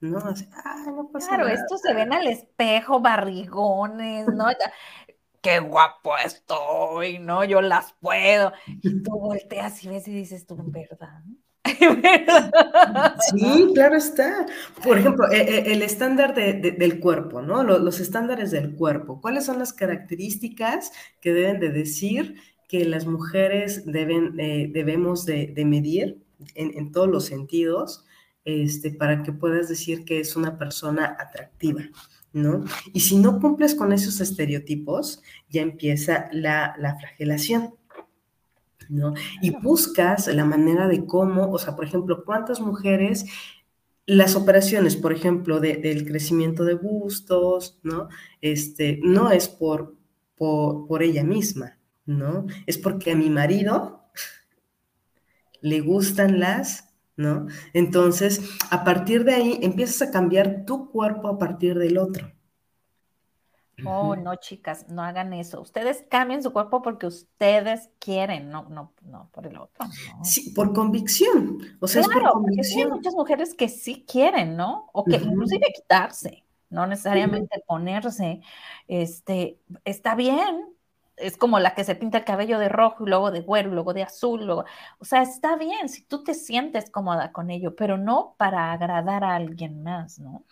[0.00, 0.18] ¿no?
[0.18, 4.46] claro, estos se ven al espejo, barrigones, ¿no?
[5.40, 7.44] qué guapo estoy, ¿no?
[7.44, 8.52] Yo las puedo.
[8.66, 11.22] Y tú volteas y ves y dices tú, ¿verdad?
[13.30, 14.46] Sí, claro está.
[14.82, 17.62] Por ejemplo, e, e, el estándar del cuerpo, ¿no?
[17.62, 19.20] Los, estándares del cuerpo.
[19.20, 22.36] ¿Cuáles son las características que deben de decir
[22.68, 26.22] que las mujeres deben, eh, debemos de, medir
[26.54, 28.04] en, todos los sentidos
[28.44, 31.82] este, para que puedas decir que es una persona atractiva?
[32.32, 32.64] ¿No?
[32.92, 37.74] Y si no cumples con esos estereotipos, ya empieza la, flagelación.
[38.88, 39.14] ¿no?
[39.40, 43.24] Y buscas la manera de cómo, o sea, por ejemplo, cuántas mujeres,
[44.04, 48.08] las operaciones, por ejemplo, del crecimiento de bustos, ¿no?
[48.40, 49.94] Este, no es por,
[50.34, 52.46] por, por, ella misma, ¿no?
[52.66, 54.02] Es porque a mi marido
[55.60, 56.89] le gustan las
[57.20, 57.46] ¿no?
[57.74, 62.32] Entonces, a partir de ahí empiezas a cambiar tu cuerpo a partir del otro.
[63.84, 65.60] Oh, no, chicas, no hagan eso.
[65.60, 69.86] Ustedes cambien su cuerpo porque ustedes quieren, no, no, no por el otro.
[70.22, 71.58] Sí, por convicción.
[71.80, 72.80] O sea, claro, es por convicción.
[72.80, 74.90] hay muchas mujeres que sí quieren, ¿no?
[74.92, 78.40] O que inclusive quitarse, no necesariamente ponerse.
[78.86, 80.74] Este, está bien,
[81.20, 83.94] es como la que se pinta el cabello de rojo y luego de güero, luego
[83.94, 84.64] de azul, luego,
[84.98, 89.24] o sea, está bien si tú te sientes cómoda con ello, pero no para agradar
[89.24, 90.44] a alguien más, ¿no?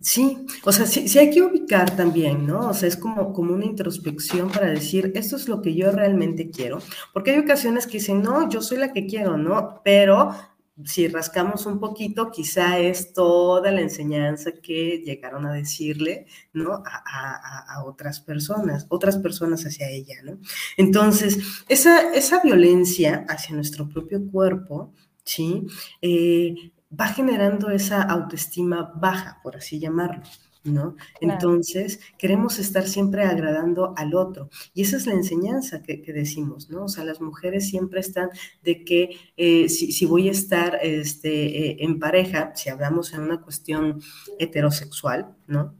[0.00, 2.68] Sí, o sea, sí, sí hay que ubicar también, ¿no?
[2.68, 6.50] O sea, es como, como una introspección para decir, esto es lo que yo realmente
[6.50, 6.78] quiero,
[7.12, 9.80] porque hay ocasiones que dicen, no, yo soy la que quiero, ¿no?
[9.84, 10.34] Pero
[10.84, 16.82] si rascamos un poquito, quizá es toda la enseñanza que llegaron a decirle, ¿no?
[16.84, 20.38] A, otras personas, otras personas hacia ella, ¿no?
[20.76, 21.38] Entonces,
[21.68, 24.92] esa, esa violencia hacia nuestro propio cuerpo,
[25.24, 25.66] ¿sí?
[26.02, 30.22] Eh, va generando esa autoestima baja, por así llamarlo.
[30.68, 30.96] ¿No?
[31.20, 34.50] Entonces, queremos estar siempre agradando al otro.
[34.74, 36.84] Y esa es la enseñanza que, decimos, ¿no?
[36.84, 38.30] O sea, las mujeres siempre están
[38.62, 43.40] de que eh, si, voy a estar este, eh, en pareja, si hablamos en una
[43.40, 44.00] cuestión
[44.38, 45.74] heterosexual, ¿no?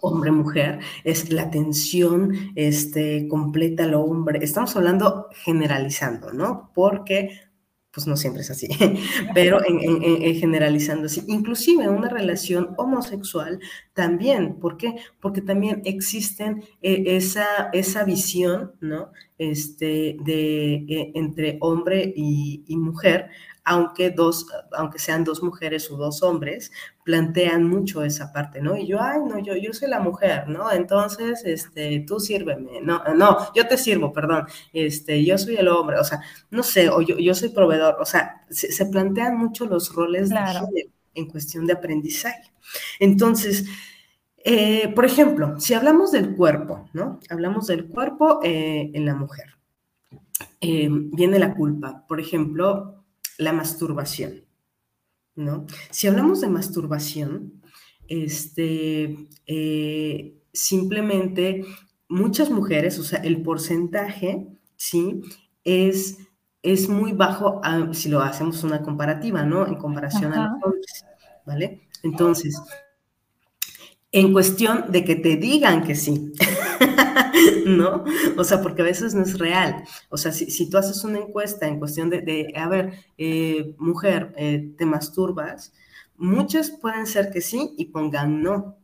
[0.00, 4.40] Hombre-mujer, es la atención este, completa al hombre.
[4.42, 6.72] Estamos hablando generalizando, ¿no?
[6.74, 7.51] Porque
[7.92, 8.68] pues no siempre es así,
[9.34, 11.22] pero en, generalizando así.
[11.28, 13.60] Inclusive en una relación homosexual
[13.92, 14.96] también, ¿por qué?
[15.20, 19.12] Porque también existen eh, esa, esa visión, ¿no?
[19.38, 23.28] Este, de, eh, entre hombre y, y mujer,
[23.64, 26.72] aunque, dos, aunque sean dos mujeres o dos hombres,
[27.04, 28.76] plantean mucho esa parte, ¿no?
[28.76, 30.70] Y yo, ay, no, yo, yo soy la mujer, ¿no?
[30.72, 35.98] Entonces, este, tú sírveme, no, no, yo te sirvo, perdón, este, yo soy el hombre,
[35.98, 36.20] o sea,
[36.50, 40.30] no sé, o yo, yo soy proveedor, o sea, se, plantean mucho los roles
[41.14, 42.52] en cuestión de aprendizaje.
[42.98, 43.64] Entonces,
[44.44, 47.20] eh, por ejemplo, si hablamos del cuerpo, ¿no?
[47.30, 49.56] Hablamos del cuerpo eh, en la mujer.
[50.60, 52.04] Eh, viene la culpa.
[52.08, 53.01] Por ejemplo,
[53.42, 54.44] la masturbación,
[55.34, 55.66] ¿no?
[55.90, 57.62] Si hablamos de masturbación,
[58.08, 61.64] este, eh, simplemente
[62.08, 65.22] muchas mujeres, o sea, el porcentaje, ¿sí?
[65.64, 66.18] Es,
[66.62, 67.60] es muy bajo
[67.92, 69.66] si lo hacemos una comparativa, ¿no?
[69.66, 71.04] En comparación a los hombres,
[71.46, 71.88] ¿vale?
[72.02, 72.60] Entonces,
[74.12, 76.32] en cuestión de que te digan que sí.
[77.66, 78.04] ¿no?
[78.36, 79.84] O sea, porque a veces no es real.
[80.08, 84.72] O sea, si, tú haces una encuesta en cuestión de, a ver, eh, mujer, eh,
[84.76, 85.72] ¿te masturbas?
[86.16, 88.76] Muchas pueden ser que sí y pongan no.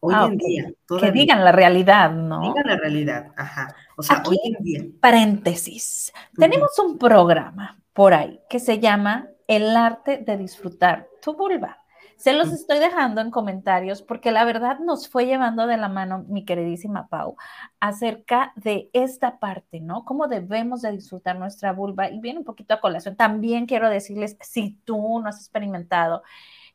[0.00, 0.72] Hoy ah, en día.
[1.00, 2.40] Que digan la realidad, ¿no?
[2.40, 3.74] Digan la realidad, ajá.
[3.96, 4.84] O sea, hoy en día.
[5.00, 6.12] Paréntesis.
[6.36, 11.82] Tenemos un programa por ahí que se llama El arte de disfrutar tu vulva.
[12.16, 16.24] Se los estoy dejando en comentarios porque la verdad nos fue llevando de la mano
[16.28, 17.36] mi queridísima Pau
[17.78, 20.04] acerca de esta parte, ¿no?
[20.04, 22.10] Cómo debemos de disfrutar nuestra vulva.
[22.10, 23.16] Y viene un poquito a colación.
[23.16, 26.22] También quiero decirles, si tú no has experimentado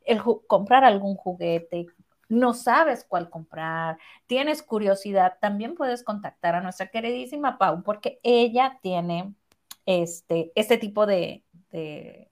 [0.04, 1.86] el comprar algún juguete,
[2.28, 8.78] no sabes cuál comprar, tienes curiosidad, también puedes contactar a nuestra queridísima Pau porque ella
[8.80, 9.34] tiene
[9.86, 12.31] este, este tipo de, de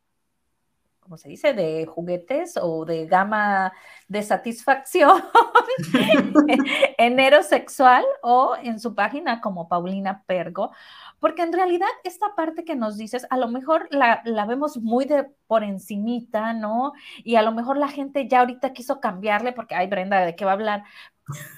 [1.10, 3.72] ¿cómo se dice?, de juguetes o de gama
[4.06, 5.20] de satisfacción
[6.98, 10.70] en sexual o en su página como Paulina Pergo,
[11.18, 15.04] porque en realidad esta parte que nos dices, a lo mejor la, la, vemos muy
[15.04, 16.92] de por encimita, ¿no?
[17.24, 20.44] Y a lo mejor la gente ya ahorita quiso cambiarle porque, ay, Brenda, ¿de qué
[20.44, 20.84] va a hablar?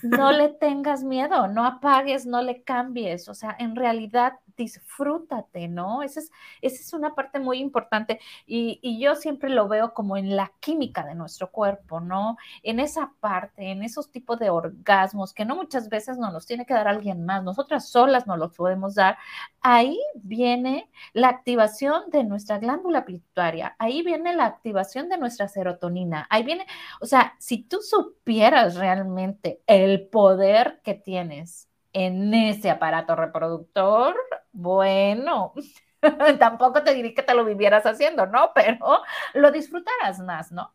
[0.02, 6.02] No le tengas miedo, no apagues, no le cambies, o sea, en realidad disfrútate, ¿no?
[6.02, 6.30] Esa es,
[6.60, 10.52] esa es una parte muy importante y, y, yo siempre lo veo como en la
[10.60, 12.36] química de nuestro cuerpo, ¿no?
[12.62, 16.66] En esa parte, en esos tipos de orgasmos que no muchas veces nos los tiene
[16.66, 19.16] que dar alguien más, nosotras solas no los podemos dar,
[19.60, 26.26] ahí viene la activación de nuestra glándula pituitaria, ahí viene la activación de nuestra serotonina,
[26.30, 26.66] ahí viene,
[27.00, 34.14] o sea, si tú supieras realmente el poder que tienes en ese aparato reproductor,
[34.52, 35.52] bueno,
[36.38, 38.50] tampoco te diría que te lo vivieras haciendo, ¿no?
[38.54, 39.02] Pero
[39.34, 40.74] lo disfrutarás más, ¿no?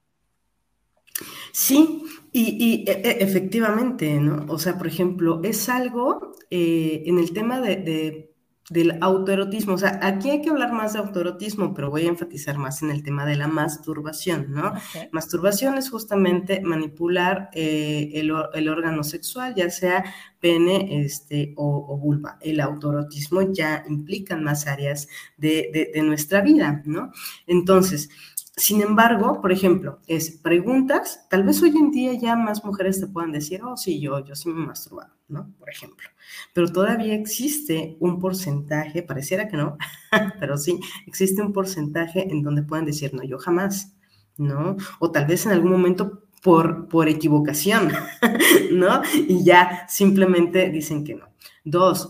[1.52, 4.46] Sí, y, e, e, efectivamente, ¿no?
[4.52, 8.37] O sea, por ejemplo, es algo eh, en el tema de
[8.70, 9.74] del autoerotismo.
[9.74, 12.92] O sea, aquí hay que hablar más de autoerotismo, pero voy a enfatizar más en
[12.92, 14.74] el tema de la masturbación, ¿no?
[15.12, 20.04] Masturbación es justamente manipular eh, el, órgano sexual, ya sea
[20.40, 22.38] pene este, o, vulva.
[22.42, 27.12] El autoerotismo ya implica más áreas de, de nuestra vida, ¿no?
[27.48, 28.10] Entonces,
[28.58, 33.06] sin embargo, por ejemplo, es preguntas, tal vez hoy en día ya más mujeres te
[33.06, 35.54] puedan decir, oh, sí, yo, yo sí me he masturbado, ¿no?
[35.60, 36.10] Por ejemplo.
[36.54, 39.78] Pero todavía existe un porcentaje, pareciera que no,
[40.40, 43.96] pero sí, existe un porcentaje en donde puedan decir, no, yo jamás,
[44.38, 44.76] ¿no?
[44.98, 47.92] O tal vez en algún momento por, por equivocación,
[48.72, 49.04] ¿no?
[49.14, 51.28] Y ya simplemente dicen que no.
[51.64, 52.10] Dos,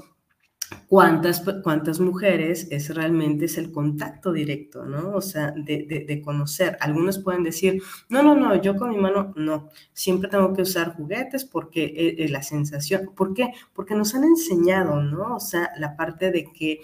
[0.88, 5.12] cuántas, cuántas mujeres es realmente es el contacto directo, ¿no?
[5.16, 6.78] O sea, de, conocer.
[6.80, 10.96] Algunos pueden decir, no, no, no, yo con mi mano no, siempre tengo que usar
[10.96, 13.52] juguetes porque eh, eh, la sensación, ¿por qué?
[13.74, 15.36] Porque nos han enseñado, ¿no?
[15.36, 16.80] O sea, la parte de que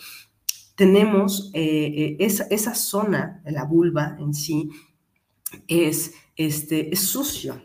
[0.75, 4.69] tenemos eh, esa, esa zona, la vulva en sí,
[5.67, 7.61] es, este, es sucio,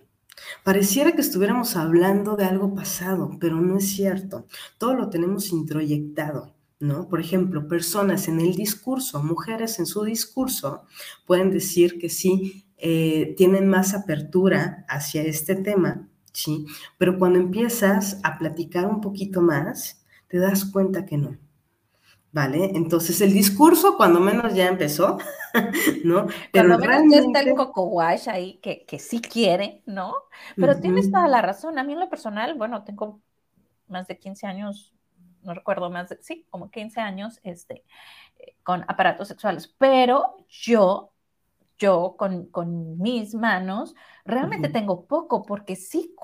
[0.64, 4.46] Pareciera que estuviéramos hablando de algo pasado, pero no es cierto.
[4.78, 6.54] Todo lo tenemos introyectado.
[6.80, 7.08] ¿No?
[7.08, 10.82] Por ejemplo, personas en el discurso, mujeres en su discurso,
[11.26, 16.66] pueden decir que sí, eh, tienen más apertura hacia este tema, ¿sí?
[16.96, 21.36] Pero cuando empiezas a platicar un poquito más, te das cuenta que no.
[22.38, 22.70] ¿Vale?
[22.76, 25.18] Entonces el discurso, cuando menos ya empezó,
[26.04, 26.28] ¿no?
[26.52, 27.16] Pero cuando realmente...
[27.16, 30.14] menos ya está el coco wash ahí, que, que sí quiere, ¿no?
[30.54, 31.80] Pero tienes toda la razón.
[31.80, 33.18] A mí en lo personal, bueno, tengo
[33.88, 34.94] más de 15 años,
[35.42, 37.82] no recuerdo más de, sí, como 15 años, este,
[38.62, 41.10] con aparatos sexuales, pero yo,
[41.76, 46.14] yo con, con mis manos, realmente tengo poco, porque sí,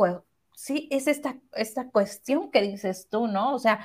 [0.54, 3.52] sí es esta, esta cuestión que dices tú, ¿no?
[3.52, 3.84] O sea,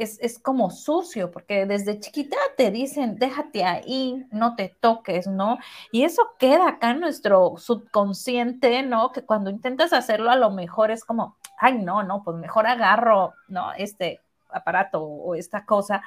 [0.00, 5.58] es, como sucio, porque desde chiquita te dicen, déjate ahí, no te toques, ¿no?
[5.92, 9.12] Y eso queda acá en nuestro subconsciente, ¿no?
[9.12, 13.34] Que cuando intentas hacerlo a lo mejor es como, ay, no, no, pues mejor agarro,
[13.48, 13.72] ¿no?
[13.74, 16.02] Este aparato o esta cosa.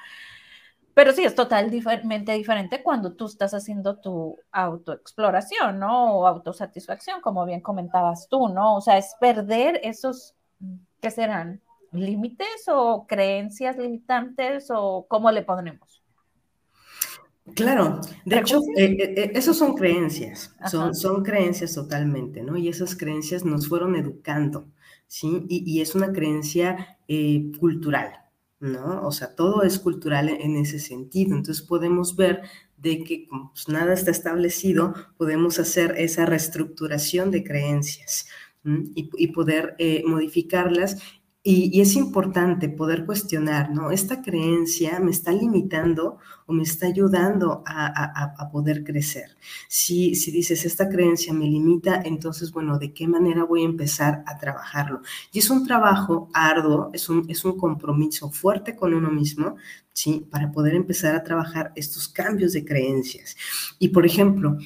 [0.93, 6.17] Pero sí, es totalmente diferente cuando tú estás haciendo tu autoexploración, ¿no?
[6.17, 8.75] O autosatisfacción, como bien comentabas tú, ¿no?
[8.75, 10.35] O sea, es perder esos,
[11.01, 11.61] ¿qué serán?
[11.91, 16.01] Límites o creencias limitantes o cómo le ponemos?
[17.55, 22.55] Claro, de hecho, eh, eh, eh, esos son creencias, son, son creencias totalmente, ¿no?
[22.55, 24.67] Y esas creencias nos fueron educando,
[25.07, 25.45] ¿sí?
[25.49, 26.99] Y, es una creencia
[27.59, 28.13] cultural,
[28.59, 29.05] ¿no?
[29.05, 31.35] O sea, todo es cultural en, ese sentido.
[31.35, 32.41] Entonces podemos ver
[32.77, 38.27] de que como pues, nada está establecido, podemos hacer esa reestructuración de creencias.
[38.63, 39.75] Y, y, poder
[40.05, 41.01] modificarlas
[41.43, 43.89] y, es importante poder cuestionar, ¿no?
[43.89, 49.37] ¿Esta creencia me está limitando o me está ayudando a, poder crecer?
[49.67, 54.23] Si, si dices, esta creencia me limita, entonces, bueno, ¿de qué manera voy a empezar
[54.27, 55.01] a trabajarlo?
[55.31, 59.55] Y es un trabajo arduo, es un, es un compromiso fuerte con uno mismo,
[59.93, 60.27] ¿sí?
[60.29, 63.35] Para poder empezar a trabajar estos cambios de creencias.
[63.79, 64.57] Y, por ejemplo,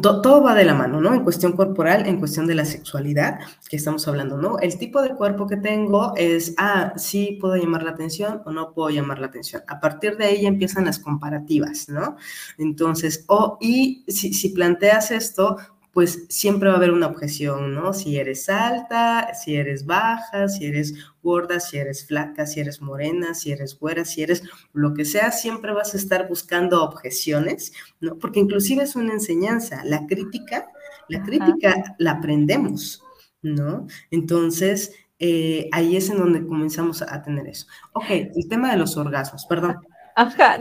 [0.00, 1.12] todo va de la mano, ¿no?
[1.12, 4.58] En cuestión corporal, en cuestión de la sexualidad que estamos hablando, ¿no?
[4.58, 8.72] El tipo de cuerpo que tengo es, ah, sí puedo llamar la atención o no
[8.72, 9.62] puedo llamar la atención.
[9.68, 12.16] A partir de ahí empiezan las comparativas, ¿no?
[12.58, 15.56] Entonces, o, y si, si planteas esto,
[16.00, 17.92] pues siempre va a haber una objeción, ¿no?
[17.92, 23.34] Si eres alta, si eres baja, si eres gorda, si eres flaca, si eres morena,
[23.34, 28.16] si eres güera, si eres lo que sea, siempre vas a estar buscando objeciones, ¿no?
[28.16, 29.84] Porque inclusive es una enseñanza.
[29.84, 30.68] La crítica,
[31.08, 33.04] la crítica la aprendemos,
[33.42, 33.86] ¿no?
[34.10, 37.66] Entonces, eh, ahí es en donde comenzamos a tener eso.
[37.92, 39.76] Ok, el tema de los orgasmos, perdón.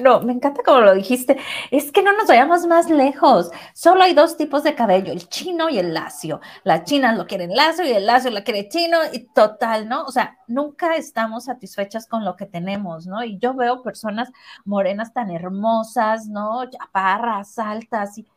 [0.02, 1.38] No, me encanta como lo dijiste.
[1.72, 3.52] Es que no nos vayamos más lejos.
[3.74, 6.40] Solo hay dos tipos de cabello, el chino y el lacio.
[6.64, 10.04] La china lo quiere lacio y el lacio lo quiere chino y total, ¿no?
[10.06, 13.24] O sea, nunca estamos satisfechas con lo que tenemos, ¿no?
[13.24, 14.32] Y yo veo personas
[14.66, 16.70] morenas tan hermosas, ¿no?
[16.70, 18.28] Chaparras, altas y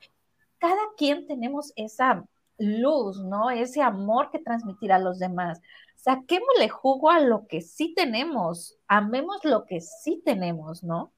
[0.59, 2.25] cada quien tenemos esa
[2.59, 3.51] luz, ¿no?
[3.51, 5.61] Ese amor que transmitir a los demás
[6.03, 11.13] saquémosle jugo a lo que sí tenemos, amemos lo que sí tenemos, ¿no?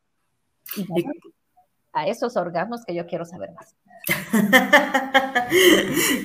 [0.77, 0.87] Y
[1.93, 3.75] a esos orgasmos que yo quiero saber más.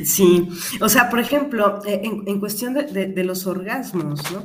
[0.04, 0.50] Sí,
[0.82, 4.44] o sea, por ejemplo, eh, en, cuestión de, los orgasmos, ¿no?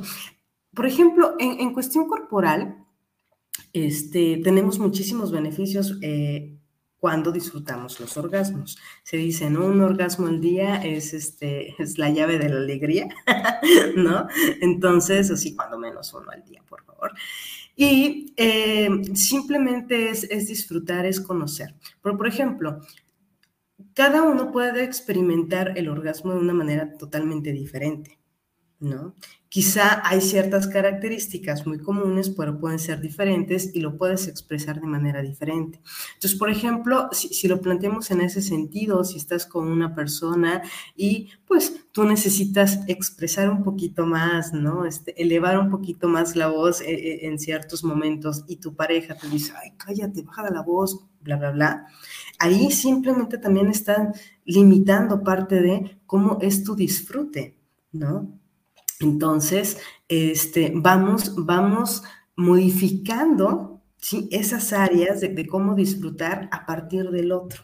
[0.73, 2.85] Por ejemplo, en, cuestión corporal,
[3.73, 6.54] este, tenemos muchísimos beneficios eh,
[7.05, 8.79] cuando disfrutamos los orgasmos.
[9.03, 9.45] Se dice.
[9.45, 13.07] Un orgasmo al día es, este, es la llave de la alegría,
[13.95, 14.27] ¿no?
[14.59, 17.11] Entonces, así cuando menos uno al día, por favor.
[17.75, 21.75] Y eh, simplemente es, es, disfrutar, es conocer.
[22.01, 22.79] Pero, por ejemplo,
[23.93, 28.17] cada uno puede experimentar el orgasmo de una manera totalmente diferente,
[28.79, 29.13] ¿no?
[29.49, 34.87] Quizá hay ciertas características muy comunes, pero pueden ser diferentes y lo puedes expresar de
[34.87, 35.79] manera diferente.
[36.15, 40.61] Entonces, por ejemplo, si, lo planteamos en ese sentido, si estás con una persona
[40.95, 44.85] y pues tú necesitas expresar un poquito más, ¿no?
[44.85, 49.15] Este, elevar un poquito más la voz eh, eh, en ciertos momentos y tu pareja
[49.15, 51.87] te dice, ay, cállate, baja la voz, bla, bla, bla.
[52.39, 57.57] Ahí simplemente también están limitando parte de cómo es tu disfrute,
[57.91, 58.39] ¿no?
[58.99, 59.77] Entonces,
[60.07, 62.03] este, vamos, vamos
[62.35, 64.27] modificando ¿sí?
[64.31, 67.63] esas áreas de, cómo disfrutar a partir del otro,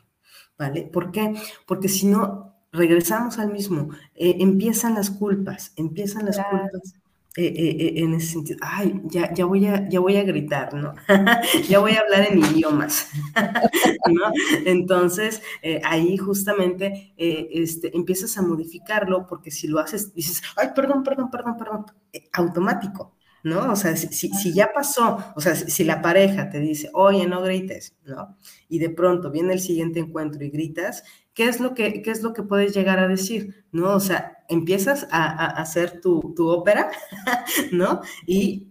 [0.57, 0.83] ¿vale?
[0.83, 1.33] ¿Por qué?
[1.65, 7.00] Porque si no, regresamos al mismo, eh, empiezan las culpas, empiezan las culpas
[7.37, 10.73] eh, eh, eh, en ese sentido, ay, ya, ya, voy a, ya voy a gritar,
[10.73, 10.93] ¿no?
[11.69, 13.07] ya voy a hablar en idiomas,
[14.11, 14.31] ¿no?
[14.65, 15.41] Entonces,
[15.85, 21.55] ahí justamente este, empiezas a modificarlo porque si lo haces, dices, ay, perdón, perdón, perdón,
[21.57, 21.85] perdón,
[22.33, 23.71] automático, ¿no?
[23.71, 27.41] O sea, si, si, ya pasó, o sea, si, la pareja te dice, oye, no
[27.41, 28.37] grites, ¿no?
[28.69, 32.21] Y de pronto viene el siguiente encuentro y gritas, ¿qué es lo que, qué es
[32.21, 33.65] lo que puedes llegar a decir?
[33.71, 33.95] ¿No?
[33.95, 36.91] O sea, empiezas a, hacer tu, ópera,
[37.71, 38.01] ¿no?
[38.25, 38.70] Y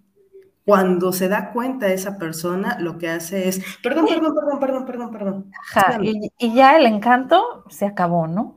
[0.70, 5.12] cuando se da cuenta esa persona, lo que hace es, perdón, perdón, perdón, perdón, perdón,
[5.12, 5.52] perdón.
[6.38, 8.56] y, ya el encanto se acabó, ¿no?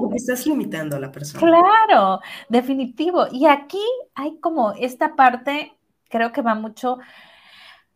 [0.00, 1.40] porque estás limitando a la persona.
[1.40, 3.26] Claro, definitivo.
[3.30, 3.84] Y aquí
[4.14, 6.98] hay como esta parte, creo que va mucho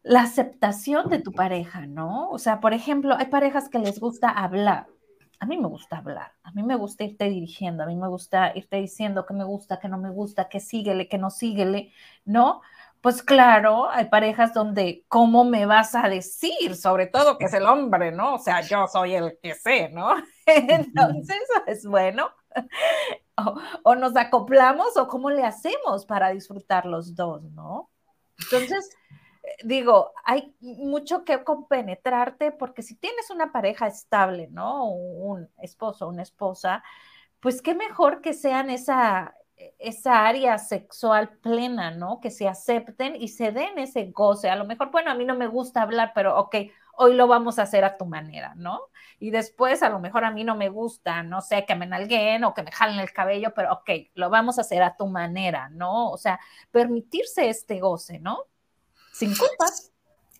[0.04, 2.30] la aceptación de tu pareja, ¿no?
[2.30, 4.86] O sea, por ejemplo, hay parejas que les gusta hablar.
[5.44, 8.56] A mí me gusta hablar, a mí me gusta irte dirigiendo, a mí me gusta
[8.56, 11.92] irte diciendo que me gusta, que no me gusta, que síguele, que no síguele,
[12.24, 12.62] ¿no?
[13.02, 16.76] Pues claro, hay parejas donde, ¿cómo me vas a decir?
[16.76, 18.36] Sobre todo que es el hombre, ¿no?
[18.36, 20.14] O sea, yo soy el que sé, ¿no?
[20.46, 22.30] Entonces, es bueno.
[23.36, 27.90] O, o, nos acoplamos o cómo le hacemos para disfrutar los dos, ¿no?
[28.38, 28.88] Entonces,
[29.64, 34.86] digo, hay mucho que compenetrarte porque si tienes una pareja estable, ¿no?
[34.86, 36.82] Un esposo, una esposa,
[37.40, 39.34] pues qué mejor que sean esa,
[39.78, 42.20] esa área sexual plena, ¿no?
[42.20, 44.50] Que se acepten y se den ese goce.
[44.50, 46.56] A lo mejor, bueno, a mí no me gusta hablar, pero ok,
[46.96, 48.80] hoy lo vamos a hacer a tu manera, ¿no?
[49.18, 52.44] Y después a lo mejor a mí no me gusta, no sé, que me nalguen
[52.44, 55.68] o que me jalen el cabello, pero ok, lo vamos a hacer a tu manera,
[55.70, 56.10] ¿no?
[56.10, 58.38] O sea, permitirse este goce, ¿no?
[59.14, 59.66] Sin culpa.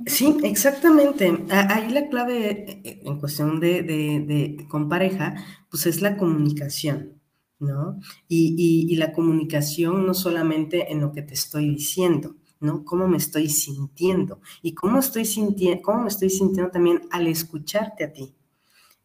[0.06, 1.32] Sí, exactamente.
[1.50, 5.34] Ahí la clave eh, eh, en cuestión de, con pareja,
[5.70, 7.20] pues es la comunicación,
[7.60, 8.00] ¿no?
[8.28, 12.84] Y, la comunicación no solamente en lo que te estoy diciendo, ¿no?
[12.84, 18.04] Cómo me estoy sintiendo y cómo estoy sintiendo, cómo me estoy sintiendo también al escucharte
[18.04, 18.35] a ti,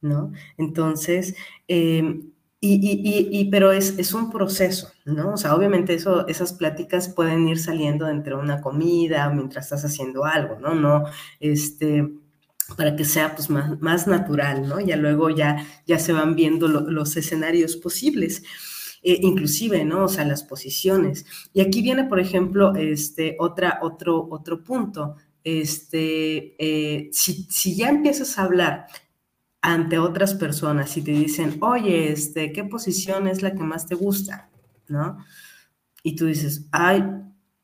[0.01, 0.31] ¿no?
[0.57, 1.35] Entonces,
[1.67, 2.23] eh,
[2.61, 5.33] y, y, y, pero es, es, un proceso, ¿no?
[5.33, 10.25] O sea, obviamente eso, esas pláticas pueden ir saliendo entre una comida mientras estás haciendo
[10.25, 10.75] algo, ¿no?
[10.75, 11.05] No,
[11.39, 12.09] este,
[12.75, 14.79] para que sea pues más, más natural, ¿no?
[14.81, 18.43] Ya luego ya, ya se van viendo los escenarios posibles.
[19.01, 20.05] Eh, inclusive, ¿no?
[20.05, 21.25] O sea, las posiciones.
[21.53, 25.15] Y aquí viene, por ejemplo, este, otra, otro, otro punto.
[25.41, 28.87] Este, eh, si, si, ya empiezas a hablar
[29.61, 33.95] ante otras personas y te dicen, oye, este, ¿qué posición es la que más te
[33.95, 34.49] gusta?
[34.87, 35.17] ¿No?
[36.03, 37.03] Y tú dices, ay,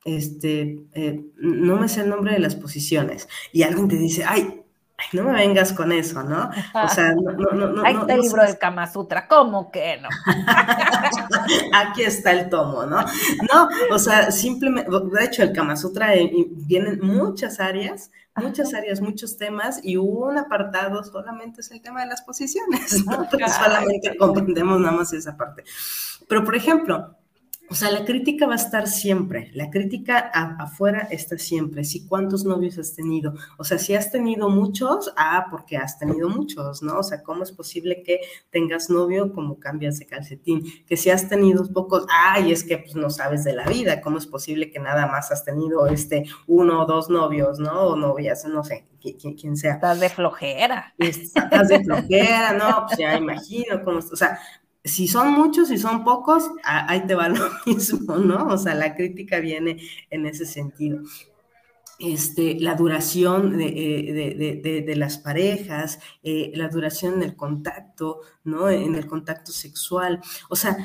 [0.04, 3.28] este, eh, no me sé el nombre de las posiciones.
[3.52, 4.65] Y alguien te dice, ay,
[5.14, 6.50] no me vengas con eso, ¿no?
[6.74, 7.68] O sea, no, no, no.
[7.68, 10.10] no Ahí está el libro del Kama Sutra, ¿cómo que no?
[11.74, 13.02] Aquí está el tomo, ¿no?
[13.02, 19.02] No, o sea, simplemente, de hecho, el Kama Sutra eh, vienen muchas áreas, muchas áreas,
[19.02, 23.28] muchos temas, y un apartado solamente es el tema de las posiciones, ¿no?
[23.30, 25.64] Porque solamente comprendemos nada más esa parte.
[26.28, 27.16] Pero, por ejemplo,
[27.70, 31.84] o sea, la crítica va a estar siempre, la crítica afuera está siempre.
[31.84, 36.30] Si cuántos novios has tenido, o sea, si has tenido muchos, ah, porque has tenido
[36.30, 37.00] muchos, ¿no?
[37.00, 40.64] O sea, ¿cómo es posible que tengas novio como cambias de calcetín?
[40.86, 44.18] Que si has tenido pocos, ay, es que pues no sabes de la vida, ¿cómo
[44.18, 47.82] es posible que nada más has tenido este uno o dos novios, ¿no?
[47.82, 49.74] O novias, no sé, quién, sea.
[49.74, 50.94] Estás de flojera.
[50.98, 54.40] Estás de flojera, no, pues ya imagino cómo, o sea,
[54.86, 58.48] si son muchos, si son pocos, ahí te va lo mismo, ¿no?
[58.48, 59.80] O sea, la crítica viene
[60.10, 61.02] en ese sentido.
[61.98, 68.70] Este, la duración de, eh, las parejas, eh, la duración en el contacto, ¿no?
[68.70, 70.22] En el contacto sexual.
[70.50, 70.78] O sea,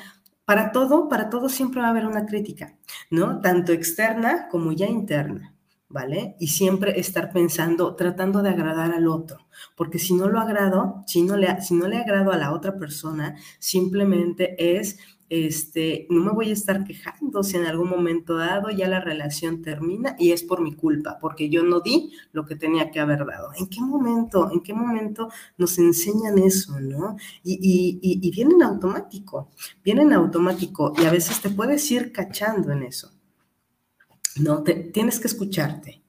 [0.45, 2.77] para todo, para todo siempre va a haber una crítica,
[3.11, 3.41] ¿no?
[3.41, 5.55] Tanto externa como ya interna.
[5.91, 6.37] ¿Vale?
[6.39, 11.23] Y siempre estar pensando, tratando de agradar al otro, porque si no lo agrado, si
[11.23, 16.33] no le, si no le agrado a la otra persona, simplemente es, este, no me
[16.33, 20.43] voy a estar quejando si en algún momento dado ya la relación termina y es
[20.45, 23.51] por mi culpa, porque yo no di lo que tenía que haber dado.
[23.59, 25.29] ¿En qué momento, en qué momento
[25.59, 27.17] nos enseñan eso, no?
[27.43, 29.51] Y, y, y, y vienen automático,
[29.85, 33.11] vienen automático y a veces te puedes ir cachando en eso.
[34.37, 36.03] No, te, tienes que escucharte.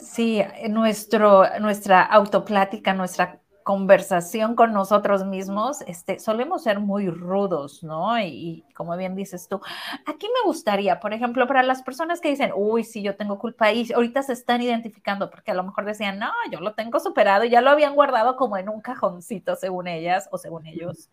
[0.00, 8.18] Sí, nuestro, nuestra autoplática, nuestra conversación con nosotros mismos, este, solemos ser muy rudos, ¿no?
[8.20, 9.60] Y, como bien dices tú,
[10.06, 13.70] aquí me gustaría, por ejemplo, para las personas que dicen, uy, sí, yo tengo culpa
[13.72, 17.44] y ahorita se están identificando, porque a lo mejor decían, no, yo lo tengo superado,
[17.44, 21.10] y ya lo habían guardado como en un cajoncito, según ellas o según ellos,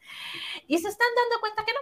[0.68, 1.80] y se están dando cuenta que no.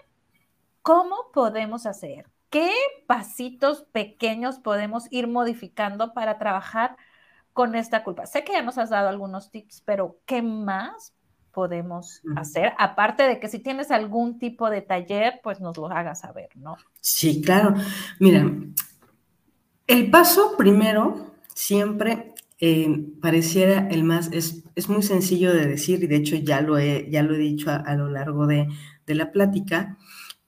[0.81, 2.25] ¿Cómo podemos hacer
[2.55, 2.71] ¿qué
[3.05, 6.95] pasitos pequeños podemos ir modificando para trabajar
[7.51, 8.27] con esta culpa?
[8.27, 11.13] Sé que ya nos has dado algunos tips, pero ¿qué más
[11.51, 12.71] podemos hacer?
[12.77, 16.77] Aparte de que si tienes algún tipo de taller, pues nos lo hagas saber, ¿no?
[17.01, 17.75] Sí, claro.
[18.21, 18.49] Mira,
[19.87, 26.15] el paso primero siempre eh, pareciera el más, es, muy sencillo de decir y de
[26.15, 28.69] hecho ya lo he, ya lo he dicho a, a lo largo de,
[29.05, 29.97] de la plática,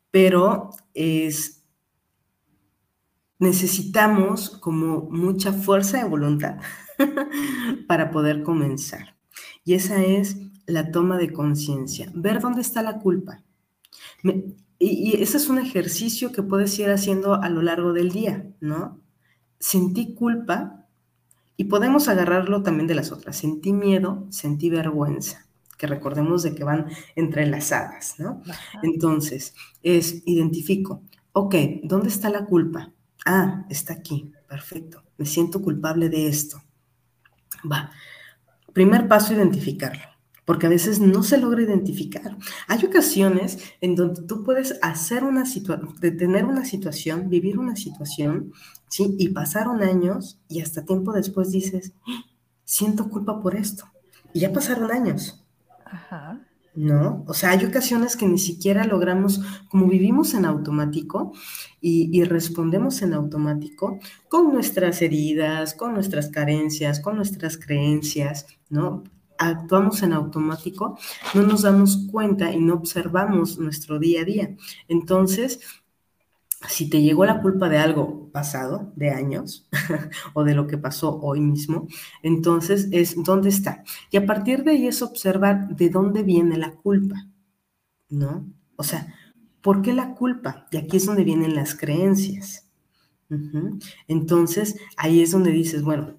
[0.10, 1.57] pero es
[3.40, 6.58] necesitamos como mucha fuerza de voluntad
[7.88, 9.18] para poder comenzar.
[9.64, 13.44] Y esa es la toma de conciencia, ver dónde está la culpa.
[14.80, 19.02] y, ese es un ejercicio que puedes ir haciendo a lo largo del día, ¿no?
[19.60, 20.86] Sentí culpa
[21.56, 23.38] y podemos agarrarlo también de las otras.
[23.38, 28.42] Sentí miedo, sentí vergüenza, que recordemos de que van entrelazadas, ¿no?
[28.84, 32.94] Entonces, es identifico, ok, ¿dónde está la culpa?
[33.30, 35.04] Ah, está aquí, perfecto.
[35.18, 36.64] Me siento culpable de esto.
[37.70, 37.92] Va.
[38.72, 40.04] Primer paso, identificarlo,
[40.46, 42.38] porque a veces no se logra identificar.
[42.70, 48.54] Hay ocasiones en donde tú puedes hacer una situación, tener una situación, vivir una situación,
[48.88, 49.14] ¿sí?
[49.20, 52.24] Y pasaron años y hasta tiempo después dices, ¡Ah!
[52.64, 53.92] siento culpa por esto.
[54.32, 55.46] Y ya pasaron años.
[55.84, 56.47] Ajá.
[56.78, 57.24] ¿No?
[57.28, 61.34] O sea, hay ocasiones que ni siquiera logramos, como vivimos en automático
[61.82, 64.00] y, respondemos en automático
[64.30, 69.04] con nuestras heridas, con nuestras carencias, con nuestras creencias, ¿no?
[69.40, 71.00] Actuamos en automático,
[71.34, 74.56] no nos damos cuenta y no observamos nuestro día a día.
[74.88, 75.60] Entonces,
[76.68, 79.68] si te llegó la culpa de algo pasado, de años,
[80.34, 81.88] o de lo que pasó hoy mismo,
[82.24, 83.84] entonces es dónde está.
[84.10, 87.28] Y a partir de ahí es observar de dónde viene la culpa,
[88.10, 88.48] ¿no?
[88.76, 89.14] O sea,
[89.62, 90.68] ¿por qué la culpa?
[90.72, 92.64] Y aquí es donde vienen las creencias.
[94.08, 96.16] Entonces, ahí es donde dices, bueno,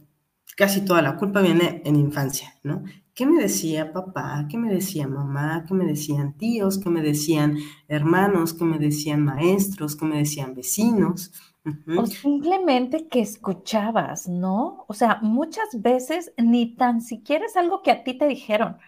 [0.57, 2.85] casi toda la culpa viene en infancia, ¿no?
[3.19, 4.47] ¿Qué me decía papá?
[4.49, 5.65] ¿Qué me decía mamá?
[5.67, 6.79] ¿Qué me decían tíos?
[6.79, 7.57] ¿Qué me decían
[7.89, 8.55] hermanos?
[8.55, 9.97] ¿Qué me decían maestros?
[9.97, 11.33] ¿Qué me decían vecinos?
[11.99, 14.85] O simplemente que escuchabas, ¿no?
[14.87, 18.79] O sea, muchas veces ni tan siquiera es algo que a ti te dijeron.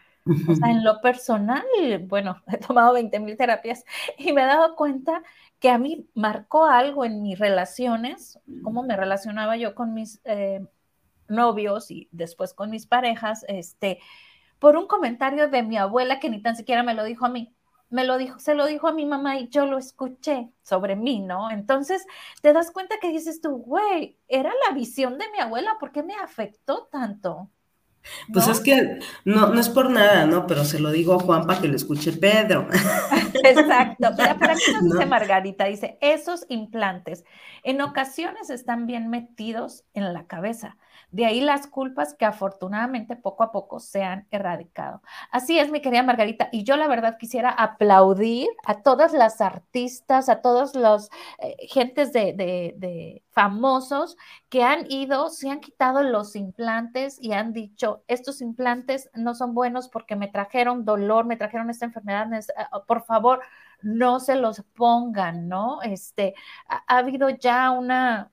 [0.49, 1.65] O sea, en lo personal,
[2.07, 3.85] bueno, he tomado 20 mil terapias
[4.17, 5.25] y me he dado cuenta
[5.59, 10.65] que a mí marcó algo en mis relaciones, cómo me relacionaba yo con mis eh,
[11.31, 13.99] novios y después con mis parejas, este,
[14.59, 17.55] por un comentario de mi abuela que ni tan siquiera me lo dijo a mí.
[17.89, 21.21] Me lo dijo, se lo dijo a mi mamá y yo lo escuché sobre mí,
[21.21, 21.51] ¿no?
[21.51, 22.07] Entonces
[22.41, 26.05] te das cuenta que dices tú, güey, era la visión de mi abuela, ¿por qué
[26.05, 27.51] me afectó tanto?
[28.33, 30.47] Pues es que no, no es por nada, ¿no?
[30.47, 32.69] Pero se lo digo a Juan para que lo escuche Pedro.
[33.45, 34.11] Exacto.
[34.17, 37.25] Mira, para nos dice Margarita, dice, esos implantes
[37.63, 40.77] en ocasiones están bien metidos en la cabeza.
[41.11, 45.03] De ahí las culpas que afortunadamente poco a poco se han erradicado.
[45.31, 46.49] Así es, mi querida Margarita.
[46.53, 52.13] Y yo la verdad quisiera aplaudir a todas las artistas, a todos los eh, gentes
[52.13, 54.17] de, famosos
[54.49, 59.55] que han ido, se han quitado los implantes y han dicho, estos implantes no son
[59.55, 62.43] buenos porque me trajeron dolor, me trajeron esta enfermedad, eh,
[62.87, 63.41] por favor,
[63.83, 65.81] no se los pongan, ¿no?
[65.83, 66.35] Este,
[66.67, 68.31] ha, habido ya una,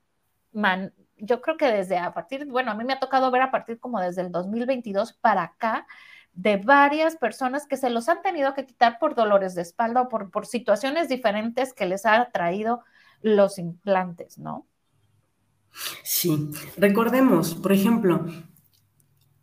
[1.17, 3.79] yo creo que desde a partir, bueno, a mí me ha tocado ver a partir
[3.79, 5.87] como desde el 2022 para acá,
[6.33, 10.09] de varias personas que se los han tenido que quitar por dolores de espalda o
[10.09, 12.83] por, por situaciones diferentes que les ha traído
[13.21, 14.67] los implantes, ¿no?
[16.03, 18.25] Sí, recordemos, por ejemplo,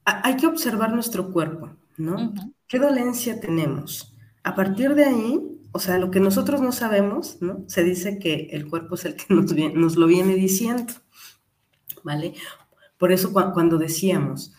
[0.05, 2.33] hay que observar nuestro cuerpo, ¿no?
[2.67, 4.15] ¿Qué dolencia tenemos?
[4.43, 5.41] A partir de ahí,
[5.73, 7.65] o sea, lo que nosotros no sabemos, ¿no?
[7.67, 10.95] Se dice que el cuerpo es el que nos, nos lo viene diciendo,
[12.05, 12.35] ¿vale?
[12.97, 14.53] Por eso cuando decíamos,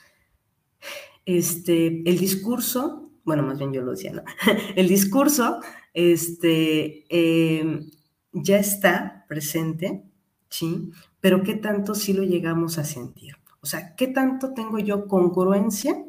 [1.26, 4.24] este, el discurso, bueno, más bien yo lo decía, ¿no?
[4.76, 5.60] El discurso,
[5.94, 7.90] este, em,
[8.34, 10.04] ya está presente,
[10.50, 10.92] ¿sí?
[11.22, 13.38] Pero ¿qué tanto sí lo llegamos a sentir?
[13.62, 16.06] O sea, ¿qué tanto tengo yo congruencia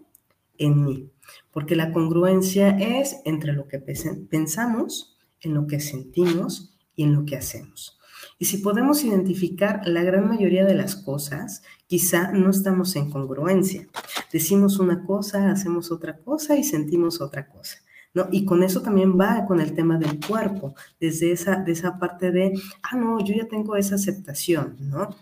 [0.59, 1.11] en mí?
[1.53, 7.24] Porque la congruencia es entre lo que pensamos, en lo que sentimos y en lo
[7.24, 7.95] que hacemos.
[8.39, 13.89] Y si podemos identificar la gran mayoría de las cosas, quizá no estamos en congruencia.
[14.32, 17.78] Decimos una cosa, hacemos otra cosa y sentimos otra cosa.
[18.12, 18.28] ¿No?
[18.30, 22.32] Y con eso también va con el tema del cuerpo, desde esa, de esa parte
[22.32, 25.14] de, ah, no, yo ya tengo esa aceptación, ¿no?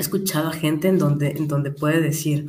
[0.00, 2.46] He escuchado a gente en donde, en donde puede decir,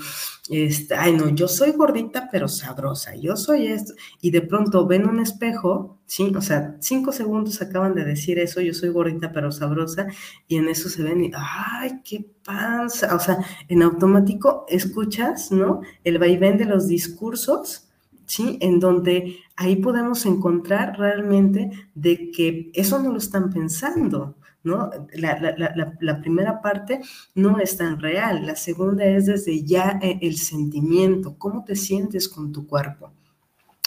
[0.50, 5.08] este, ay no, yo soy gordita pero sabrosa, yo soy esto, y de pronto ven
[5.08, 6.32] un espejo, ¿sí?
[6.36, 10.08] O sea, cinco segundos acaban de decir eso, yo soy gordita pero sabrosa,
[10.48, 13.38] y en eso se ven y, ay, qué panza, o sea,
[13.68, 15.82] en automático escuchas, ¿no?
[16.04, 17.90] El vaivén de los discursos,
[18.26, 18.58] ¿sí?
[18.62, 24.90] En donde ahí podemos encontrar realmente de que eso no lo están pensando, ¿no?
[25.14, 27.02] La, primera parte
[27.36, 32.30] no es tan real, la segunda es desde ya eh, el sentimiento, cómo te sientes
[32.30, 33.12] con tu cuerpo,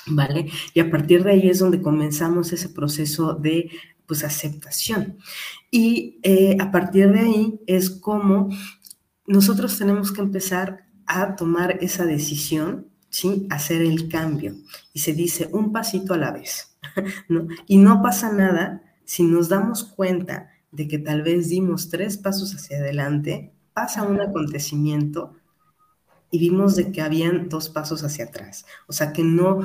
[0.07, 0.51] ¿vale?
[0.73, 3.71] Y a partir de ahí es donde comenzamos ese proceso de
[4.07, 5.17] pues aceptación.
[5.71, 8.51] Y eh, a partir de ahí es como
[9.27, 13.47] nosotros tenemos que empezar a tomar esa decisión, ¿sí?
[13.51, 14.55] Hacer el cambio.
[14.93, 16.77] Y se dice un pasito a la vez,
[17.29, 17.47] ¿no?
[17.67, 22.55] Y no pasa nada si nos damos cuenta de que tal vez dimos tres pasos
[22.55, 25.33] hacia adelante, pasa un acontecimiento
[26.31, 28.67] y vimos de que habían dos pasos hacia atrás.
[28.89, 29.61] O sea que no,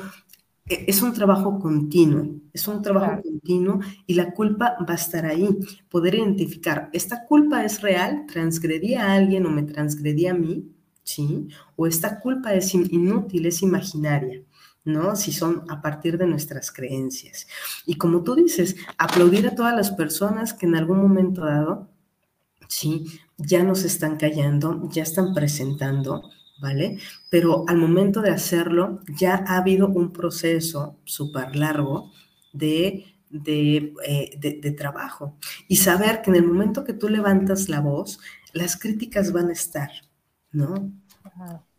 [0.68, 5.26] e, es un trabajo continuo, es un trabajo continuo y la culpa va a estar
[5.26, 5.50] ahí.
[5.90, 8.26] Poder identificar, ¿esta culpa es real?
[8.28, 10.70] ¿Transgredí a alguien o me transgredí a mí?
[11.04, 11.48] ¿Sí?
[11.76, 14.44] ¿O esta culpa es inútil, es imaginaria?
[14.92, 15.16] ¿No?
[15.16, 17.48] Si son a partir de nuestras creencias.
[17.86, 21.90] Y como tú dices, aplaudir a todas las personas que en algún momento dado,
[22.68, 23.06] sí,
[23.38, 26.30] ya nos están callando, ya están presentando,
[26.62, 27.00] ¿vale?
[27.30, 32.12] Pero al momento de hacerlo, ya ha habido un proceso súper largo
[32.54, 35.38] de de, eh, de, de, trabajo
[35.68, 38.20] y saber que en el momento que tú levantas la voz,
[38.54, 39.92] las críticas van a estar,
[40.52, 40.92] ¿no?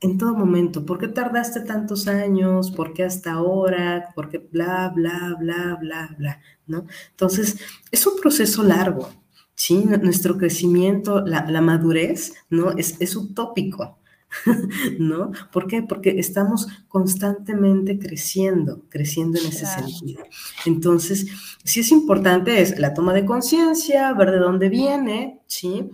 [0.00, 0.84] En todo momento.
[0.86, 2.70] ¿Por qué tardaste tantos años?
[2.70, 4.08] ¿Por qué hasta ahora?
[4.14, 6.40] ¿Por qué bla, bla, bla, bla, bla?
[6.66, 6.86] ¿No?
[7.10, 7.58] Entonces,
[7.90, 9.10] es un proceso largo,
[9.54, 9.84] ¿sí?
[9.84, 12.70] Nuestro crecimiento, la, madurez, ¿no?
[12.72, 13.98] Es, es utópico,
[14.98, 15.32] ¿no?
[15.52, 15.82] ¿Por qué?
[15.82, 20.22] Porque estamos constantemente creciendo, creciendo en ese sentido.
[20.64, 21.26] Entonces,
[21.62, 25.90] si es importante es la toma de conciencia, ver de dónde viene, ¿sí?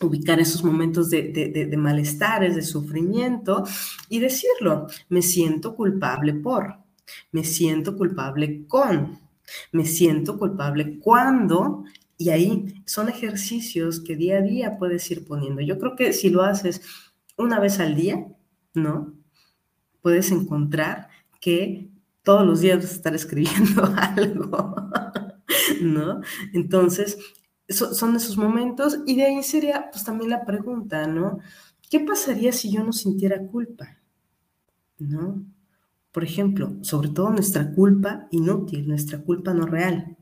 [0.00, 3.64] Ubicar esos momentos de, de, de, malestares, de sufrimiento
[4.08, 6.76] y decirlo, me siento culpable por,
[7.32, 9.20] me siento culpable con,
[9.72, 11.84] me siento culpable cuando,
[12.16, 15.60] y ahí son ejercicios que día a día puedes ir poniendo.
[15.60, 16.82] Yo creo que si lo haces
[17.36, 18.26] una vez al día,
[18.74, 19.14] ¿no?
[20.02, 21.08] Puedes encontrar
[21.40, 21.88] que
[22.22, 24.76] todos los días vas a estar escribiendo algo,
[25.80, 26.20] ¿no?
[26.52, 27.18] Entonces,
[27.70, 31.38] son esos momentos y de ahí sería pues también la pregunta, ¿no?
[31.88, 33.98] ¿Qué pasaría si yo no sintiera culpa?
[34.98, 35.44] ¿No?
[36.12, 40.16] Por ejemplo, sobre todo nuestra culpa inútil, nuestra culpa no real,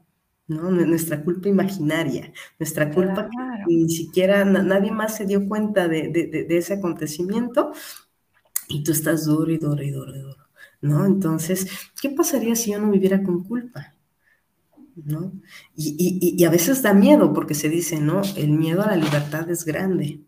[0.46, 0.70] ¿no?
[0.70, 6.56] Nuestra culpa imaginaria, nuestra culpa que ni siquiera nadie más se dio cuenta de, de,
[6.56, 7.72] ese acontecimiento
[8.68, 10.48] y tú estás duro y duro y duro y duro,
[10.82, 11.06] ¿no?
[11.06, 11.66] Entonces,
[12.00, 13.94] ¿qué pasaría si yo no viviera con culpa?
[15.04, 15.32] ¿No?
[15.76, 18.22] Y, a veces da miedo porque se dice, ¿no?
[18.36, 20.20] El miedo a la libertad es grande.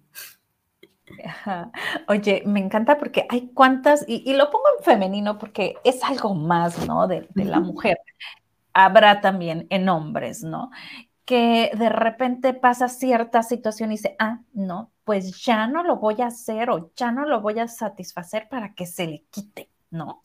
[2.09, 6.87] Oye, me encanta porque hay cuantas, y, lo pongo en femenino porque es algo más,
[6.87, 7.07] ¿no?
[7.07, 7.99] De, la mujer.
[8.73, 10.71] Habrá también en hombres, ¿no?
[11.25, 16.21] Que de repente pasa cierta situación y dice, ah, no, pues ya no lo voy
[16.23, 20.23] a hacer o ya no lo voy a satisfacer para que se le quite, ¿no?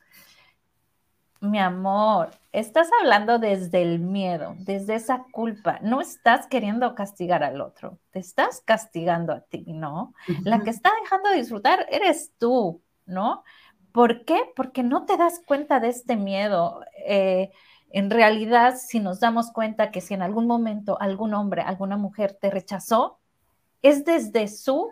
[1.46, 5.80] Mi amor, estás hablando desde el miedo, desde esa culpa.
[5.84, 10.14] No estás queriendo castigar al otro, te estás castigando a ti, ¿no?
[10.43, 13.43] La que está dejando de disfrutar eres tú, ¿no?
[13.91, 14.41] ¿Por qué?
[14.56, 16.82] Porque no te das cuenta de este miedo.
[17.06, 17.52] Eh,
[17.91, 22.34] en realidad, si nos damos cuenta que si en algún momento algún hombre, alguna mujer
[22.34, 23.20] te rechazó,
[23.84, 24.89] es desde su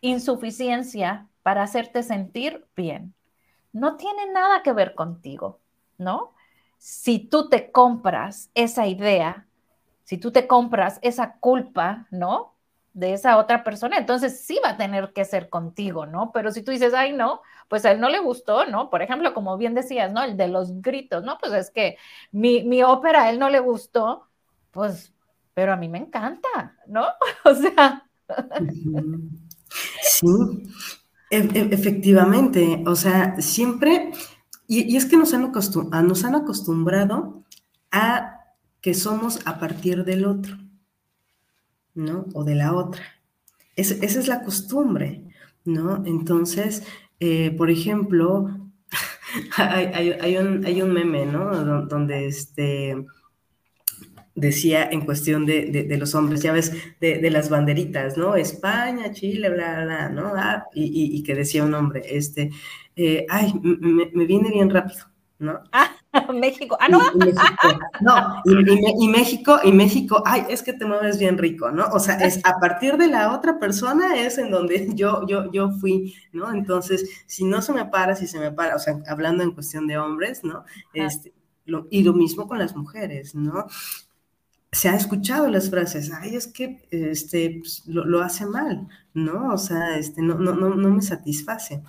[0.00, 3.16] insuficiencia para hacerte sentir bien
[3.76, 5.60] no tiene nada que ver contigo,
[5.98, 6.32] ¿no?
[6.78, 9.46] Si tú te compras esa idea,
[10.04, 12.54] si tú te compras esa culpa, ¿no?
[12.94, 16.32] De esa otra persona, entonces sí va a tener que ser contigo, ¿no?
[16.32, 18.88] Pero si tú dices, ay, no, pues a él no le gustó, ¿no?
[18.88, 20.22] Por ejemplo, como bien decías, ¿no?
[20.22, 21.36] El de los gritos, ¿no?
[21.36, 21.98] Pues es que
[22.32, 24.26] mi, mi ópera a él no le gustó,
[24.70, 25.12] pues,
[25.52, 27.04] pero a mí me encanta, ¿no?
[27.44, 28.08] O sea.
[30.00, 30.26] Sí,
[31.36, 34.12] e, e, efectivamente, o sea, siempre,
[34.66, 37.44] y, es que nos han, nos han acostumbrado
[37.90, 38.40] a
[38.80, 40.56] que somos a partir del otro,
[41.94, 42.26] ¿no?
[42.34, 43.02] O de la otra.
[43.76, 45.24] esa es la costumbre,
[45.64, 46.02] ¿no?
[46.06, 46.84] Entonces,
[47.20, 48.70] eh, por ejemplo,
[49.56, 51.86] hay, un, hay, un, meme, ¿no?
[51.86, 52.96] Donde este
[54.36, 58.36] decía en cuestión de, los hombres, ya ves, de, las banderitas, ¿no?
[58.36, 60.32] España, Chile, bla, bla, ¿no?
[60.36, 62.50] Ah, y, que decía un hombre, este,
[62.94, 65.06] eh, ay, me, viene bien rápido,
[65.38, 65.60] ¿no?
[65.72, 65.90] Ah,
[66.34, 67.00] México, ah, no.
[67.14, 67.68] Y, México,
[68.00, 71.86] no, y, México, y México, ay, es que te mueves bien rico, ¿no?
[71.88, 75.70] O sea, es a partir de la otra persona es en donde yo, yo, yo
[75.70, 76.52] fui, ¿no?
[76.52, 79.86] Entonces, si no se me para, si se me para, o sea, hablando en cuestión
[79.86, 80.64] de hombres, ¿no?
[80.92, 81.32] Este,
[81.90, 83.66] y lo mismo con las mujeres, ¿no?
[84.76, 89.54] Se ha escuchado las frases, ay, es que este, pues, lo, hace mal, ¿no?
[89.54, 91.82] O sea, este, no, no, no, no me satisface.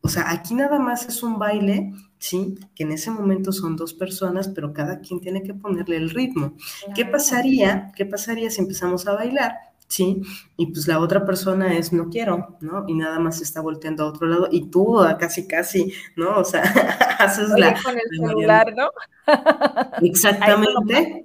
[0.00, 2.56] O sea, aquí nada más es un baile, ¿sí?
[2.74, 6.56] Que en ese momento son dos personas, pero cada quien tiene que ponerle el ritmo.
[6.96, 7.92] ¿Qué pasaría?
[7.94, 9.52] ¿Qué pasaría si empezamos a bailar?
[9.86, 10.22] ¿sí?
[10.56, 12.84] Y pues la otra persona es no quiero, ¿no?
[12.88, 16.38] Y nada más está volteando a otro lado y tú casi, casi, ¿no?
[16.38, 16.62] O sea,
[17.20, 17.80] haces la...
[17.80, 18.90] Con el celular, ¿no?
[20.02, 21.24] Exactamente.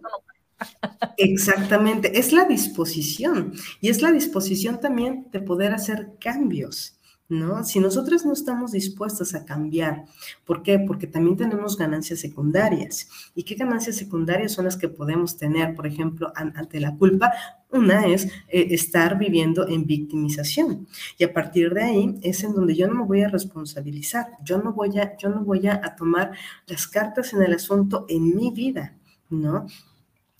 [1.17, 6.95] Exactamente, es la disposición y es la disposición también de poder hacer cambios.
[7.31, 7.63] ¿No?
[7.63, 10.05] Si nosotros no estamos dispuestos a cambiar,
[10.45, 10.79] ¿por qué?
[10.79, 13.07] Porque también tenemos ganancias secundarias.
[13.35, 17.31] ¿Y qué ganancias secundarias son las que podemos tener, por ejemplo, ante la culpa?
[17.69, 20.87] Una es eh, estar viviendo en victimización
[21.19, 24.57] y a partir de ahí es en donde yo no me voy a responsabilizar, yo
[24.57, 26.31] no voy a, yo no voy a tomar
[26.65, 28.97] las cartas en el asunto en mi vida,
[29.29, 29.67] ¿no?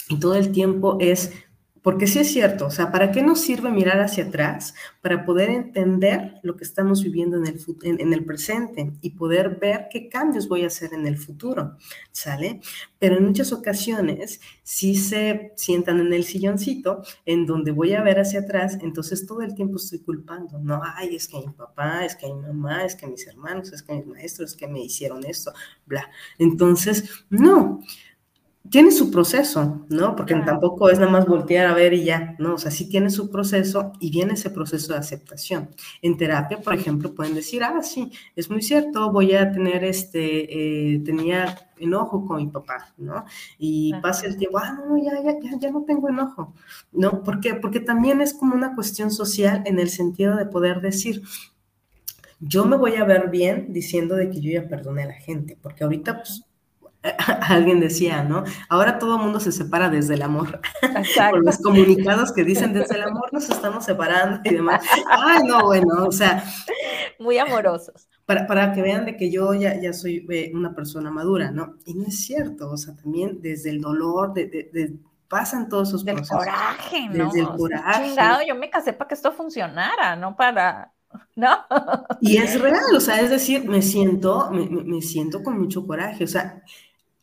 [0.10, 1.32] Y todo el tiempo es,
[1.84, 4.74] porque sí es cierto, o sea, ¿para qué nos sirve mirar hacia atrás?
[5.01, 9.88] Para poder entender lo que estamos viviendo en el, en, el presente y poder ver
[9.89, 11.78] qué cambios voy a hacer en el futuro,
[12.12, 12.60] ¿sale?
[12.97, 18.20] Pero en muchas ocasiones, si se sientan en el silloncito, en donde voy a ver
[18.20, 22.16] hacia atrás, entonces todo el tiempo estoy culpando, no, ay, es que mi papá, es
[22.16, 25.24] que mi mamá, es que mis hermanos, es que mis maestros, es que me hicieron
[25.24, 25.53] esto,
[25.86, 26.10] bla.
[26.39, 27.82] Entonces, no
[28.70, 30.15] tiene su proceso, ¿no?
[30.15, 32.55] Porque tampoco es nada más voltear a ver y ya, ¿no?
[32.55, 35.70] O sea, sí tiene su proceso y viene ese proceso de aceptación.
[36.01, 40.93] En terapia, por ejemplo, pueden decir, ah, sí, es muy cierto, voy a tener este,
[40.93, 43.26] eh, tenía enojo con mi papá, ¿no?
[43.57, 46.53] Y pasa el tiempo, ah, no, ya, ya, ya, ya no tengo enojo,
[46.91, 47.24] ¿no?
[47.24, 47.55] ¿Por qué?
[47.55, 51.24] Porque también es como una cuestión social en el sentido de poder decir,
[52.39, 55.57] yo me voy a ver bien diciendo de que yo ya perdoné a la gente,
[55.61, 56.45] porque ahorita, pues,
[57.47, 58.43] alguien decía, ¿no?
[58.68, 60.60] Ahora todo el mundo se separa desde el amor.
[60.82, 61.32] Exacto.
[61.38, 64.84] Por los comunicados que dicen desde el amor nos estamos separando y demás.
[65.10, 66.43] Ay, no, bueno, o sea.
[67.18, 68.10] Muy amorosos.
[68.26, 71.78] Para, para que vean de que yo ya, ya soy eh, una persona madura, ¿no?
[71.86, 74.95] Y no es cierto, o sea, también desde el dolor, de, de,
[75.28, 76.38] pasan todos esos Del procesos.
[76.38, 77.26] coraje, ¿no?
[77.26, 78.10] Desde el coraje.
[78.10, 80.93] Chingado, yo me casé para que esto funcionara, no para
[81.36, 81.66] ¿no?
[82.22, 86.24] Y es real, o sea, es decir, me siento, me, me, siento con mucho coraje,
[86.24, 86.62] o sea,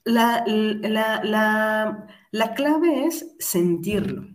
[0.07, 4.29] la, la, la, clave es sentirlo,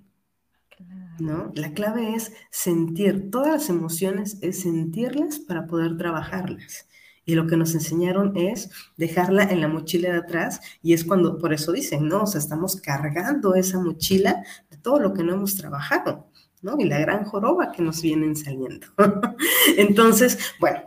[1.18, 1.52] ¿no?
[1.56, 6.88] La clave es sentir, todas las emociones es sentirlas para poder trabajarlas.
[7.24, 11.38] Y lo que nos enseñaron es dejarla en la mochila de atrás y es cuando,
[11.38, 12.24] por eso dicen, ¿no?
[12.24, 16.28] O sea, estamos cargando esa mochila de todo lo que no hemos trabajado,
[16.62, 16.76] ¿no?
[16.80, 18.88] Y la gran joroba que nos vienen saliendo.
[19.78, 20.82] Entonces, bueno,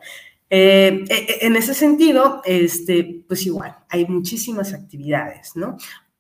[0.51, 5.77] eh, e, e, en ese sentido, este, pues igual, hay muchísimas actividades, ¿no?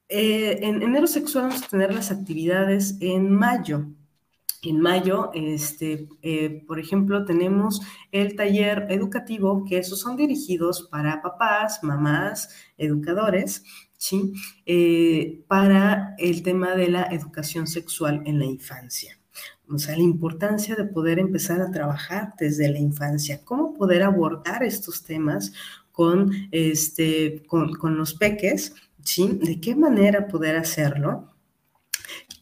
[0.08, 3.86] Eh, en enero vamos a tener las actividades en mayo.
[4.62, 11.20] En mayo, este, eh, por ejemplo, tenemos el taller educativo, que esos son dirigidos para
[11.20, 12.48] papás, mamás,
[12.78, 13.62] educadores,
[13.98, 14.32] ¿sí?
[15.48, 19.18] para el tema de la educación sexual en la infancia.
[19.68, 24.62] O sea, la importancia de poder empezar a trabajar desde la infancia, cómo poder abordar
[24.62, 25.52] estos temas
[25.90, 29.38] con, este, con, los peques, ¿sí?
[29.42, 31.30] De qué manera poder hacerlo,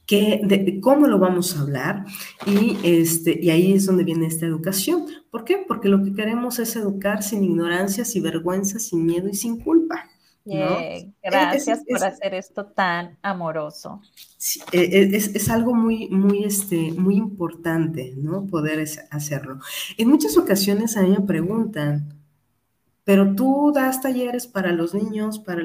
[0.06, 2.04] ¿Qué, de, cómo lo vamos a hablar
[2.44, 5.06] y, este, y ahí es donde viene esta educación.
[5.30, 5.64] ¿Por qué?
[5.66, 10.11] Porque lo que queremos es educar sin ignorancia, sin vergüenza, sin miedo y sin culpa.
[10.44, 14.02] Gracias por hacer esto tan amoroso.
[14.72, 18.46] E, e, es, algo muy, muy, este, muy importante, ¿no?
[18.46, 19.60] Poder hacerlo.
[19.96, 22.18] En muchas ocasiones a mí me preguntan,
[23.04, 25.62] pero tú das talleres para los niños, para...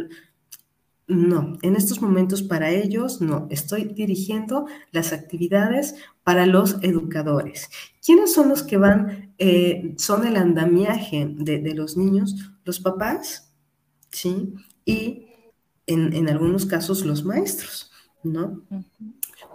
[1.10, 3.48] No, en estos momentos para ellos no.
[3.50, 7.70] Estoy dirigiendo las actividades para los educadores.
[8.06, 12.36] ¿Quiénes son los que van, eh, son el andamiaje de, de los niños?
[12.66, 13.54] Los papás,
[14.12, 14.54] ¿sí?
[14.88, 15.28] Y
[15.86, 17.92] en, en algunos casos los maestros,
[18.24, 18.64] ¿no?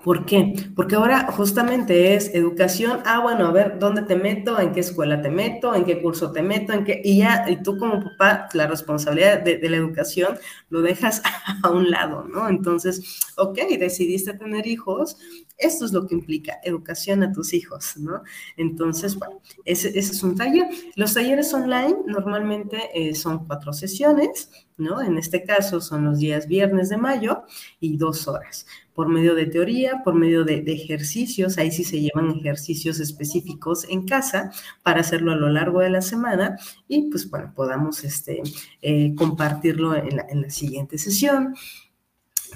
[0.02, 0.54] ¿Por qué?
[0.74, 4.58] Porque ahora justamente es educación, ah, bueno, a ver, ¿dónde te meto?
[4.58, 5.74] ¿En qué escuela te meto?
[5.76, 6.72] ¿En qué curso te meto?
[6.72, 7.00] ¿En qué?
[7.04, 10.38] Y ya, y tú como papá, la responsabilidad de, la educación
[10.70, 11.22] lo dejas
[11.62, 12.48] a un lado, ¿no?
[12.48, 15.16] Entonces, ok, decidiste tener hijos,
[15.56, 18.22] esto es lo que implica educación a tus hijos, ¿no?
[18.56, 20.66] Entonces, bueno, ese, es un taller.
[20.96, 25.00] Los talleres online normalmente eh, son cuatro sesiones, ¿no?
[25.00, 27.44] En este caso son los días viernes de mayo
[27.78, 32.30] y dos horas por medio de teoría, por medio de, ejercicios, ahí sí se llevan
[32.30, 34.50] ejercicios específicos en casa
[34.82, 38.42] para hacerlo a lo largo de la semana y pues bueno, podamos este,
[38.82, 41.54] eh, compartirlo en la, siguiente sesión.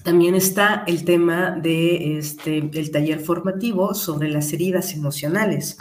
[0.02, 5.78] También está el tema de este, el taller formativo sobre las heridas emocionales.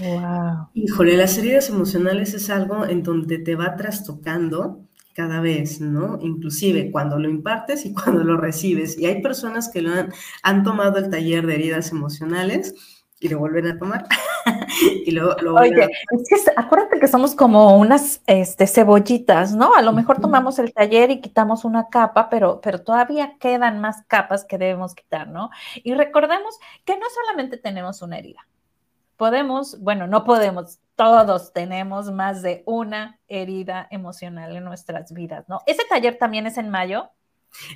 [0.00, 0.68] Wow.
[0.74, 4.83] Híjole, las heridas emocionales es algo en donde te va trastocando
[5.14, 6.18] cada vez, ¿no?
[6.20, 8.98] Inclusive cuando lo impartes y cuando lo recibes.
[8.98, 10.12] Y hay personas que lo han,
[10.42, 12.74] han tomado el taller de heridas emocionales
[13.20, 14.06] y lo vuelven a tomar.
[15.06, 19.74] y luego lo Oye, es que acuérdate que somos como unas este, cebollitas, ¿no?
[19.74, 24.02] A lo mejor tomamos el taller y quitamos una capa, pero, pero todavía quedan más
[24.08, 25.50] capas que debemos quitar, ¿no?
[25.82, 28.46] Y recordemos que no solamente tenemos una herida.
[29.16, 35.60] Podemos, bueno, no podemos, todos tenemos más de una herida emocional en nuestras vidas, ¿no?
[35.66, 37.10] ¿Ese taller también es en mayo?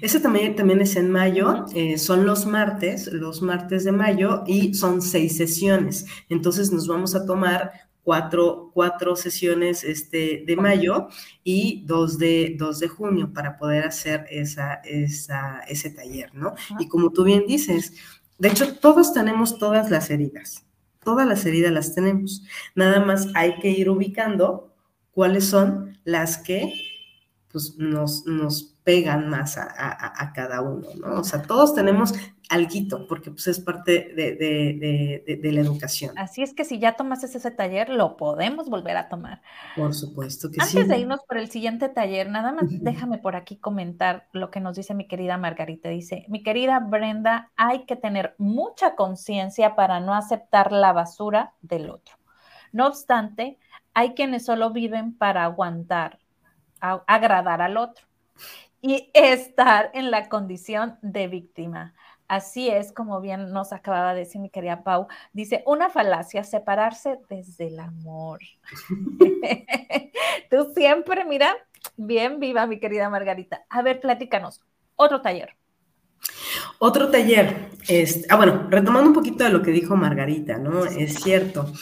[0.01, 4.75] Ese también, también es en mayo, eh, son los martes, los martes de mayo y
[4.75, 6.07] son seis sesiones.
[6.29, 7.73] Entonces nos vamos a tomar
[8.03, 11.09] cuatro, cuatro sesiones este, de mayo
[11.45, 16.55] y dos de, dos de junio para poder hacer esa, esa, ese taller, ¿no?
[16.79, 17.95] Y como tú bien dices,
[18.39, 20.68] de hecho todos tenemos todas las heridas
[21.09, 22.45] todas las heridas las tenemos.
[22.75, 24.75] Nada más hay que ir ubicando
[25.11, 26.75] cuáles son las que
[27.51, 31.21] pues, nos, nos pegan más a, cada uno, ¿no?
[31.21, 32.13] O sea, todos tenemos
[32.49, 36.17] alguito, porque pues es parte de, la educación.
[36.19, 39.43] Así es que si ya tomaste ese taller, lo podemos volver a tomar.
[39.77, 40.79] Por supuesto que sí.
[40.79, 44.61] Antes de irnos por el siguiente taller, nada más déjame por aquí comentar lo que
[44.61, 45.89] nos dice mi querida Margarita.
[45.89, 51.91] Dice, mi querida Brenda, hay que tener mucha conciencia para no aceptar la basura del
[51.91, 52.17] otro.
[52.73, 53.59] No obstante,
[53.95, 56.19] hay quienes solo viven para aguantar,
[56.81, 58.07] agradar al otro
[58.81, 61.95] y estar en la condición de víctima.
[62.29, 67.19] Así es, como bien nos acababa de decir mi querida Pau, dice, una falacia, separarse
[67.29, 68.41] desde el amor.
[70.51, 71.57] Tú siempre, mira,
[71.97, 73.65] bien viva, mi querida Margarita.
[73.71, 74.61] A ver, platícanos,
[74.97, 75.57] otro taller.
[76.79, 80.85] Otro taller, es, ah, bueno, retomando un poquito de lo que dijo Margarita, ¿no?
[80.85, 81.73] Es cierto,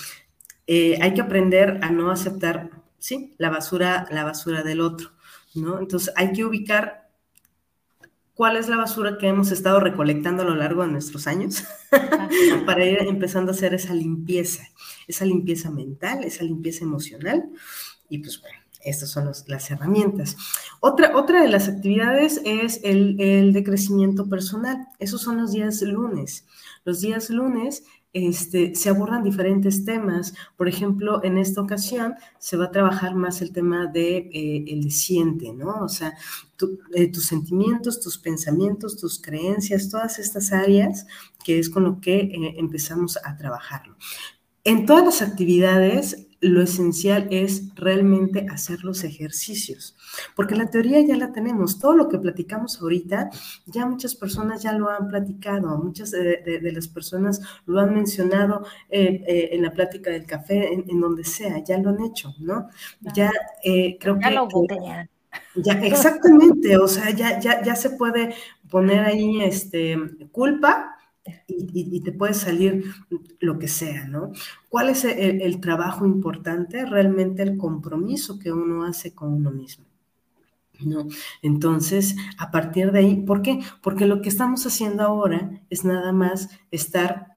[0.66, 5.16] eh, hay que aprender a no aceptar, sí, la basura, la basura del otro.
[5.56, 5.78] ¿no?
[5.78, 7.05] Entonces hay que ubicar
[8.36, 11.64] cuál es la basura que hemos estado recolectando a lo largo de nuestros años
[12.66, 14.62] para ir empezando a hacer esa limpieza,
[15.08, 17.48] esa limpieza mental, esa limpieza emocional.
[18.10, 20.36] Y pues bueno, estas son las herramientas.
[20.80, 24.86] Otra, otra de las actividades es el, el de crecimiento personal.
[24.98, 26.44] Esos son los días lunes.
[26.84, 27.84] Los días lunes
[28.16, 30.34] este, se abordan diferentes temas.
[30.56, 34.90] Por ejemplo, en esta ocasión se va a trabajar más el tema de eh, el
[34.90, 35.84] siente, ¿no?
[35.84, 36.14] O sea,
[36.94, 41.06] eh, tus sentimientos, tus pensamientos, tus creencias, todas estas áreas
[41.44, 43.96] que es con lo que eh, empezamos a trabajarlo.
[44.64, 49.96] En todas las actividades lo esencial es realmente hacer los ejercicios,
[50.34, 53.30] porque la teoría ya la tenemos, todo lo que platicamos ahorita,
[53.66, 59.22] ya muchas personas ya lo han platicado, muchas de, las personas lo han mencionado eh,
[59.26, 62.68] eh, en la plática del café, en, donde sea, ya lo han hecho, ¿no?
[63.14, 63.30] Ya
[63.62, 64.34] eh, creo ya que...
[64.34, 64.48] Lo
[65.56, 68.34] ya, exactamente, o sea, ya, ya, ya se puede
[68.70, 69.96] poner ahí este,
[70.32, 70.95] culpa
[71.46, 72.84] y, te puede salir
[73.40, 74.32] lo que sea, ¿no?
[74.68, 76.84] ¿Cuál es el, trabajo importante?
[76.84, 79.84] Realmente el compromiso que uno hace con uno mismo.
[80.80, 81.06] ¿No?
[81.40, 83.60] Entonces, a partir de ahí, ¿por qué?
[83.82, 87.36] Porque lo que estamos haciendo ahora es nada más estar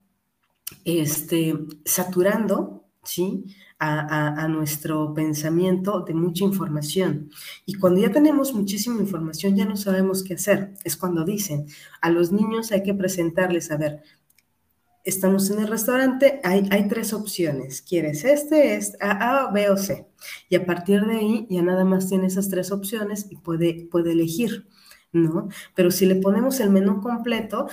[0.84, 3.46] este, saturando, ¿sí?
[3.80, 7.32] A, nuestro pensamiento de mucha información.
[7.66, 10.74] Y cuando ya tenemos muchísima información, ya no sabemos qué hacer.
[10.84, 11.66] Es cuando dicen,
[12.02, 14.04] a los niños hay que presentarles, a ver,
[15.06, 17.82] estamos en el restaurante, hay, hay tres opciones.
[17.82, 20.08] ¿Quieres este, este, A, A, B o C?
[20.50, 24.12] Y a partir de ahí ya nada más tiene esas tres opciones y puede, puede
[24.12, 24.68] elegir.
[25.12, 25.48] ¿no?
[25.74, 27.68] Pero si le ponemos el menú completo,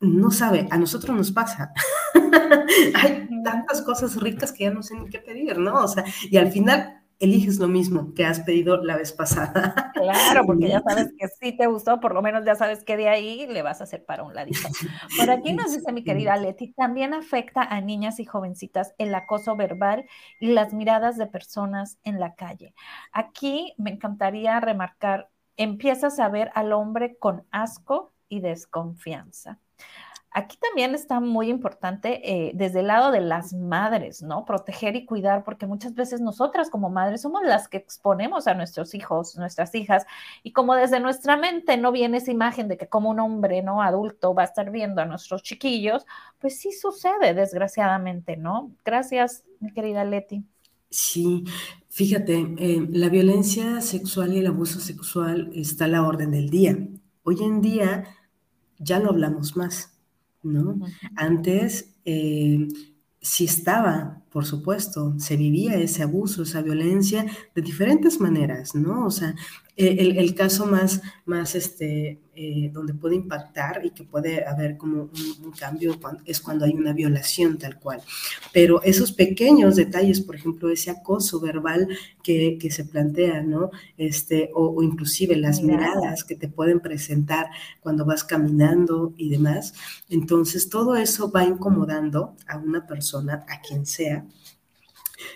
[0.00, 1.72] no sabe, a nosotros nos pasa.
[2.94, 5.82] Hay tantas cosas ricas que ya no sé ni qué pedir, ¿no?
[5.82, 9.92] O sea, y al final eliges lo mismo que has pedido la vez pasada.
[9.92, 13.08] Claro, porque ya sabes que sí te gustó, por lo menos ya sabes que de
[13.08, 14.68] ahí le vas a hacer para un ladito.
[15.18, 19.54] Por aquí nos dice mi querida Leti, también afecta a niñas y jovencitas el acoso
[19.54, 20.06] verbal
[20.40, 22.74] y las miradas de personas en la calle.
[23.12, 25.28] Aquí me encantaría remarcar,
[25.58, 29.58] empiezas a ver al hombre con asco y desconfianza.
[30.32, 34.44] Aquí también está muy importante eh, desde el lado de las madres, ¿no?
[34.44, 38.94] Proteger y cuidar, porque muchas veces nosotras como madres somos las que exponemos a nuestros
[38.94, 40.06] hijos, nuestras hijas,
[40.44, 43.82] y como desde nuestra mente no viene esa imagen de que como un hombre, ¿no?
[43.82, 46.06] Adulto va a estar viendo a nuestros chiquillos,
[46.38, 48.70] pues sí sucede, desgraciadamente, ¿no?
[48.84, 50.44] Gracias, mi querida Leti.
[50.90, 51.42] Sí,
[51.88, 56.78] fíjate, eh, la violencia sexual y el abuso sexual está a la orden del día.
[57.24, 58.04] Hoy en día
[58.78, 59.99] ya no hablamos más
[60.42, 60.78] ¿no?
[61.16, 62.68] Antes eh,
[63.20, 69.06] sí estaba, por supuesto, se vivía ese abuso, esa violencia de diferentes maneras, ¿no?
[69.06, 69.34] O sea,
[69.80, 75.10] eh, el, caso más, más este, eh, donde puede impactar y que puede haber como
[75.42, 78.02] un, cambio es cuando hay una violación tal cual.
[78.52, 81.88] Pero esos pequeños detalles, por ejemplo, ese acoso verbal
[82.22, 83.70] que, se plantea, ¿no?
[83.96, 87.48] Este, o, inclusive las miradas que te pueden presentar
[87.80, 89.74] cuando vas caminando y demás.
[90.08, 94.24] Entonces, todo eso va incomodando a una persona, a quien sea,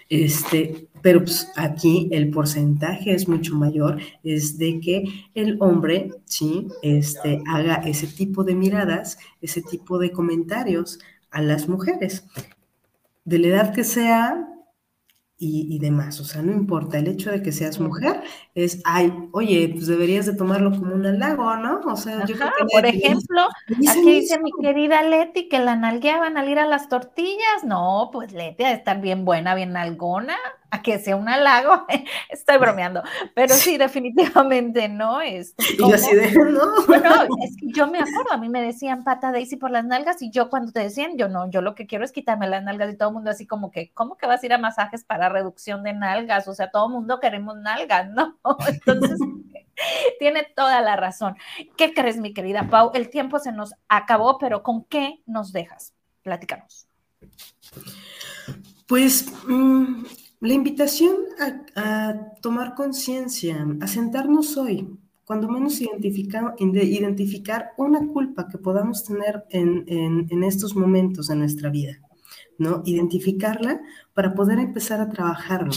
[0.09, 5.05] este, pero pues, aquí el porcentaje es mucho mayor, es de que
[5.35, 6.69] el hombre, ¿sí?
[6.83, 10.99] Este, haga ese tipo de miradas, ese tipo de comentarios
[11.31, 12.25] a las mujeres.
[13.25, 14.49] De la edad que sea,
[15.45, 16.21] y, demás.
[16.21, 18.23] O sea, no importa, el hecho de que seas mujer
[18.55, 21.81] es, ay, oye, pues deberías de tomarlo como un halago, ¿no?
[21.87, 23.49] O sea, yo creo que Por ejemplo,
[23.89, 27.65] aquí dice mi querida Leti que la nalgueaban al ir a las tortillas.
[27.65, 30.37] No, pues Leti ha de estar bien buena, bien nalgona.
[30.75, 31.87] A que sea un halago,
[32.29, 33.03] estoy bromeando,
[33.35, 35.21] pero sí, definitivamente no.
[35.21, 36.75] Es y así de, no.
[37.45, 40.31] es que yo me acuerdo, a mí me decían pata Daisy por las nalgas y
[40.31, 42.97] yo cuando te decían, yo no, yo lo que quiero es quitarme las nalgas y
[42.97, 45.85] todo el mundo así como que, ¿cómo que vas a ir a masajes para reducción
[45.85, 46.49] de nalgas?
[46.49, 48.37] O sea, todo el mundo queremos nalgas, ¿no?
[48.67, 49.21] Entonces,
[50.19, 51.37] tiene toda la razón.
[51.77, 52.91] ¿Qué crees, mi querida Pau?
[52.95, 55.95] El tiempo se nos acabó, pero ¿con qué nos dejas?
[56.23, 56.89] Platícanos.
[58.87, 60.05] Pues mm,
[60.41, 61.17] la invitación
[61.77, 64.89] a, tomar conciencia, a sentarnos hoy,
[65.25, 71.99] cuando menos identificar, una culpa que podamos tener en, en, estos momentos de nuestra vida,
[72.59, 72.83] ¿no?
[72.85, 73.81] Identificarla
[74.13, 75.73] para poder empezar a trabajarlo,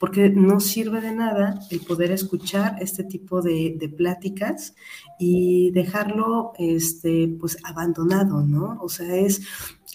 [0.00, 4.74] porque no sirve de nada el poder escuchar este tipo de, de pláticas
[5.20, 8.78] y dejarlo, este, pues, abandonado, ¿no?
[8.82, 9.42] O sea, es,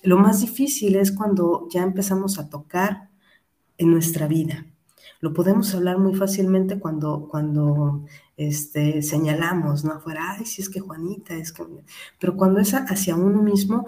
[0.01, 3.09] lo más difícil es cuando ya empezamos a tocar
[3.78, 4.66] en nuestra vida.
[5.20, 8.06] Lo podemos hablar muy fácilmente cuando, cuando
[8.36, 9.94] este, señalamos, ¿no?
[9.94, 11.64] Afuera, ay, si es que Juanita, es que...
[12.20, 13.86] Pero cuando es hacia uno mismo,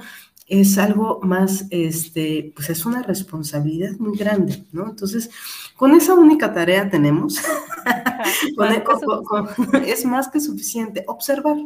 [0.48, 4.88] es algo más, este, pues es una responsabilidad muy grande, ¿no?
[4.88, 5.30] Entonces,
[5.76, 7.38] con esa única tarea tenemos,
[9.86, 11.58] es más que suficiente, observar,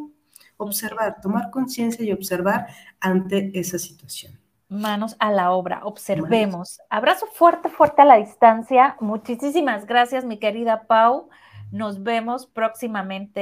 [0.58, 2.68] observar, tomar conciencia y observar
[3.00, 4.40] ante esa situación
[4.70, 6.80] manos a la obra, observemos.
[6.90, 8.96] Abrazo fuerte, fuerte a la distancia.
[9.00, 11.30] Muchísimas gracias, mi querida Pau.
[11.72, 13.38] Nos vemos próximamente.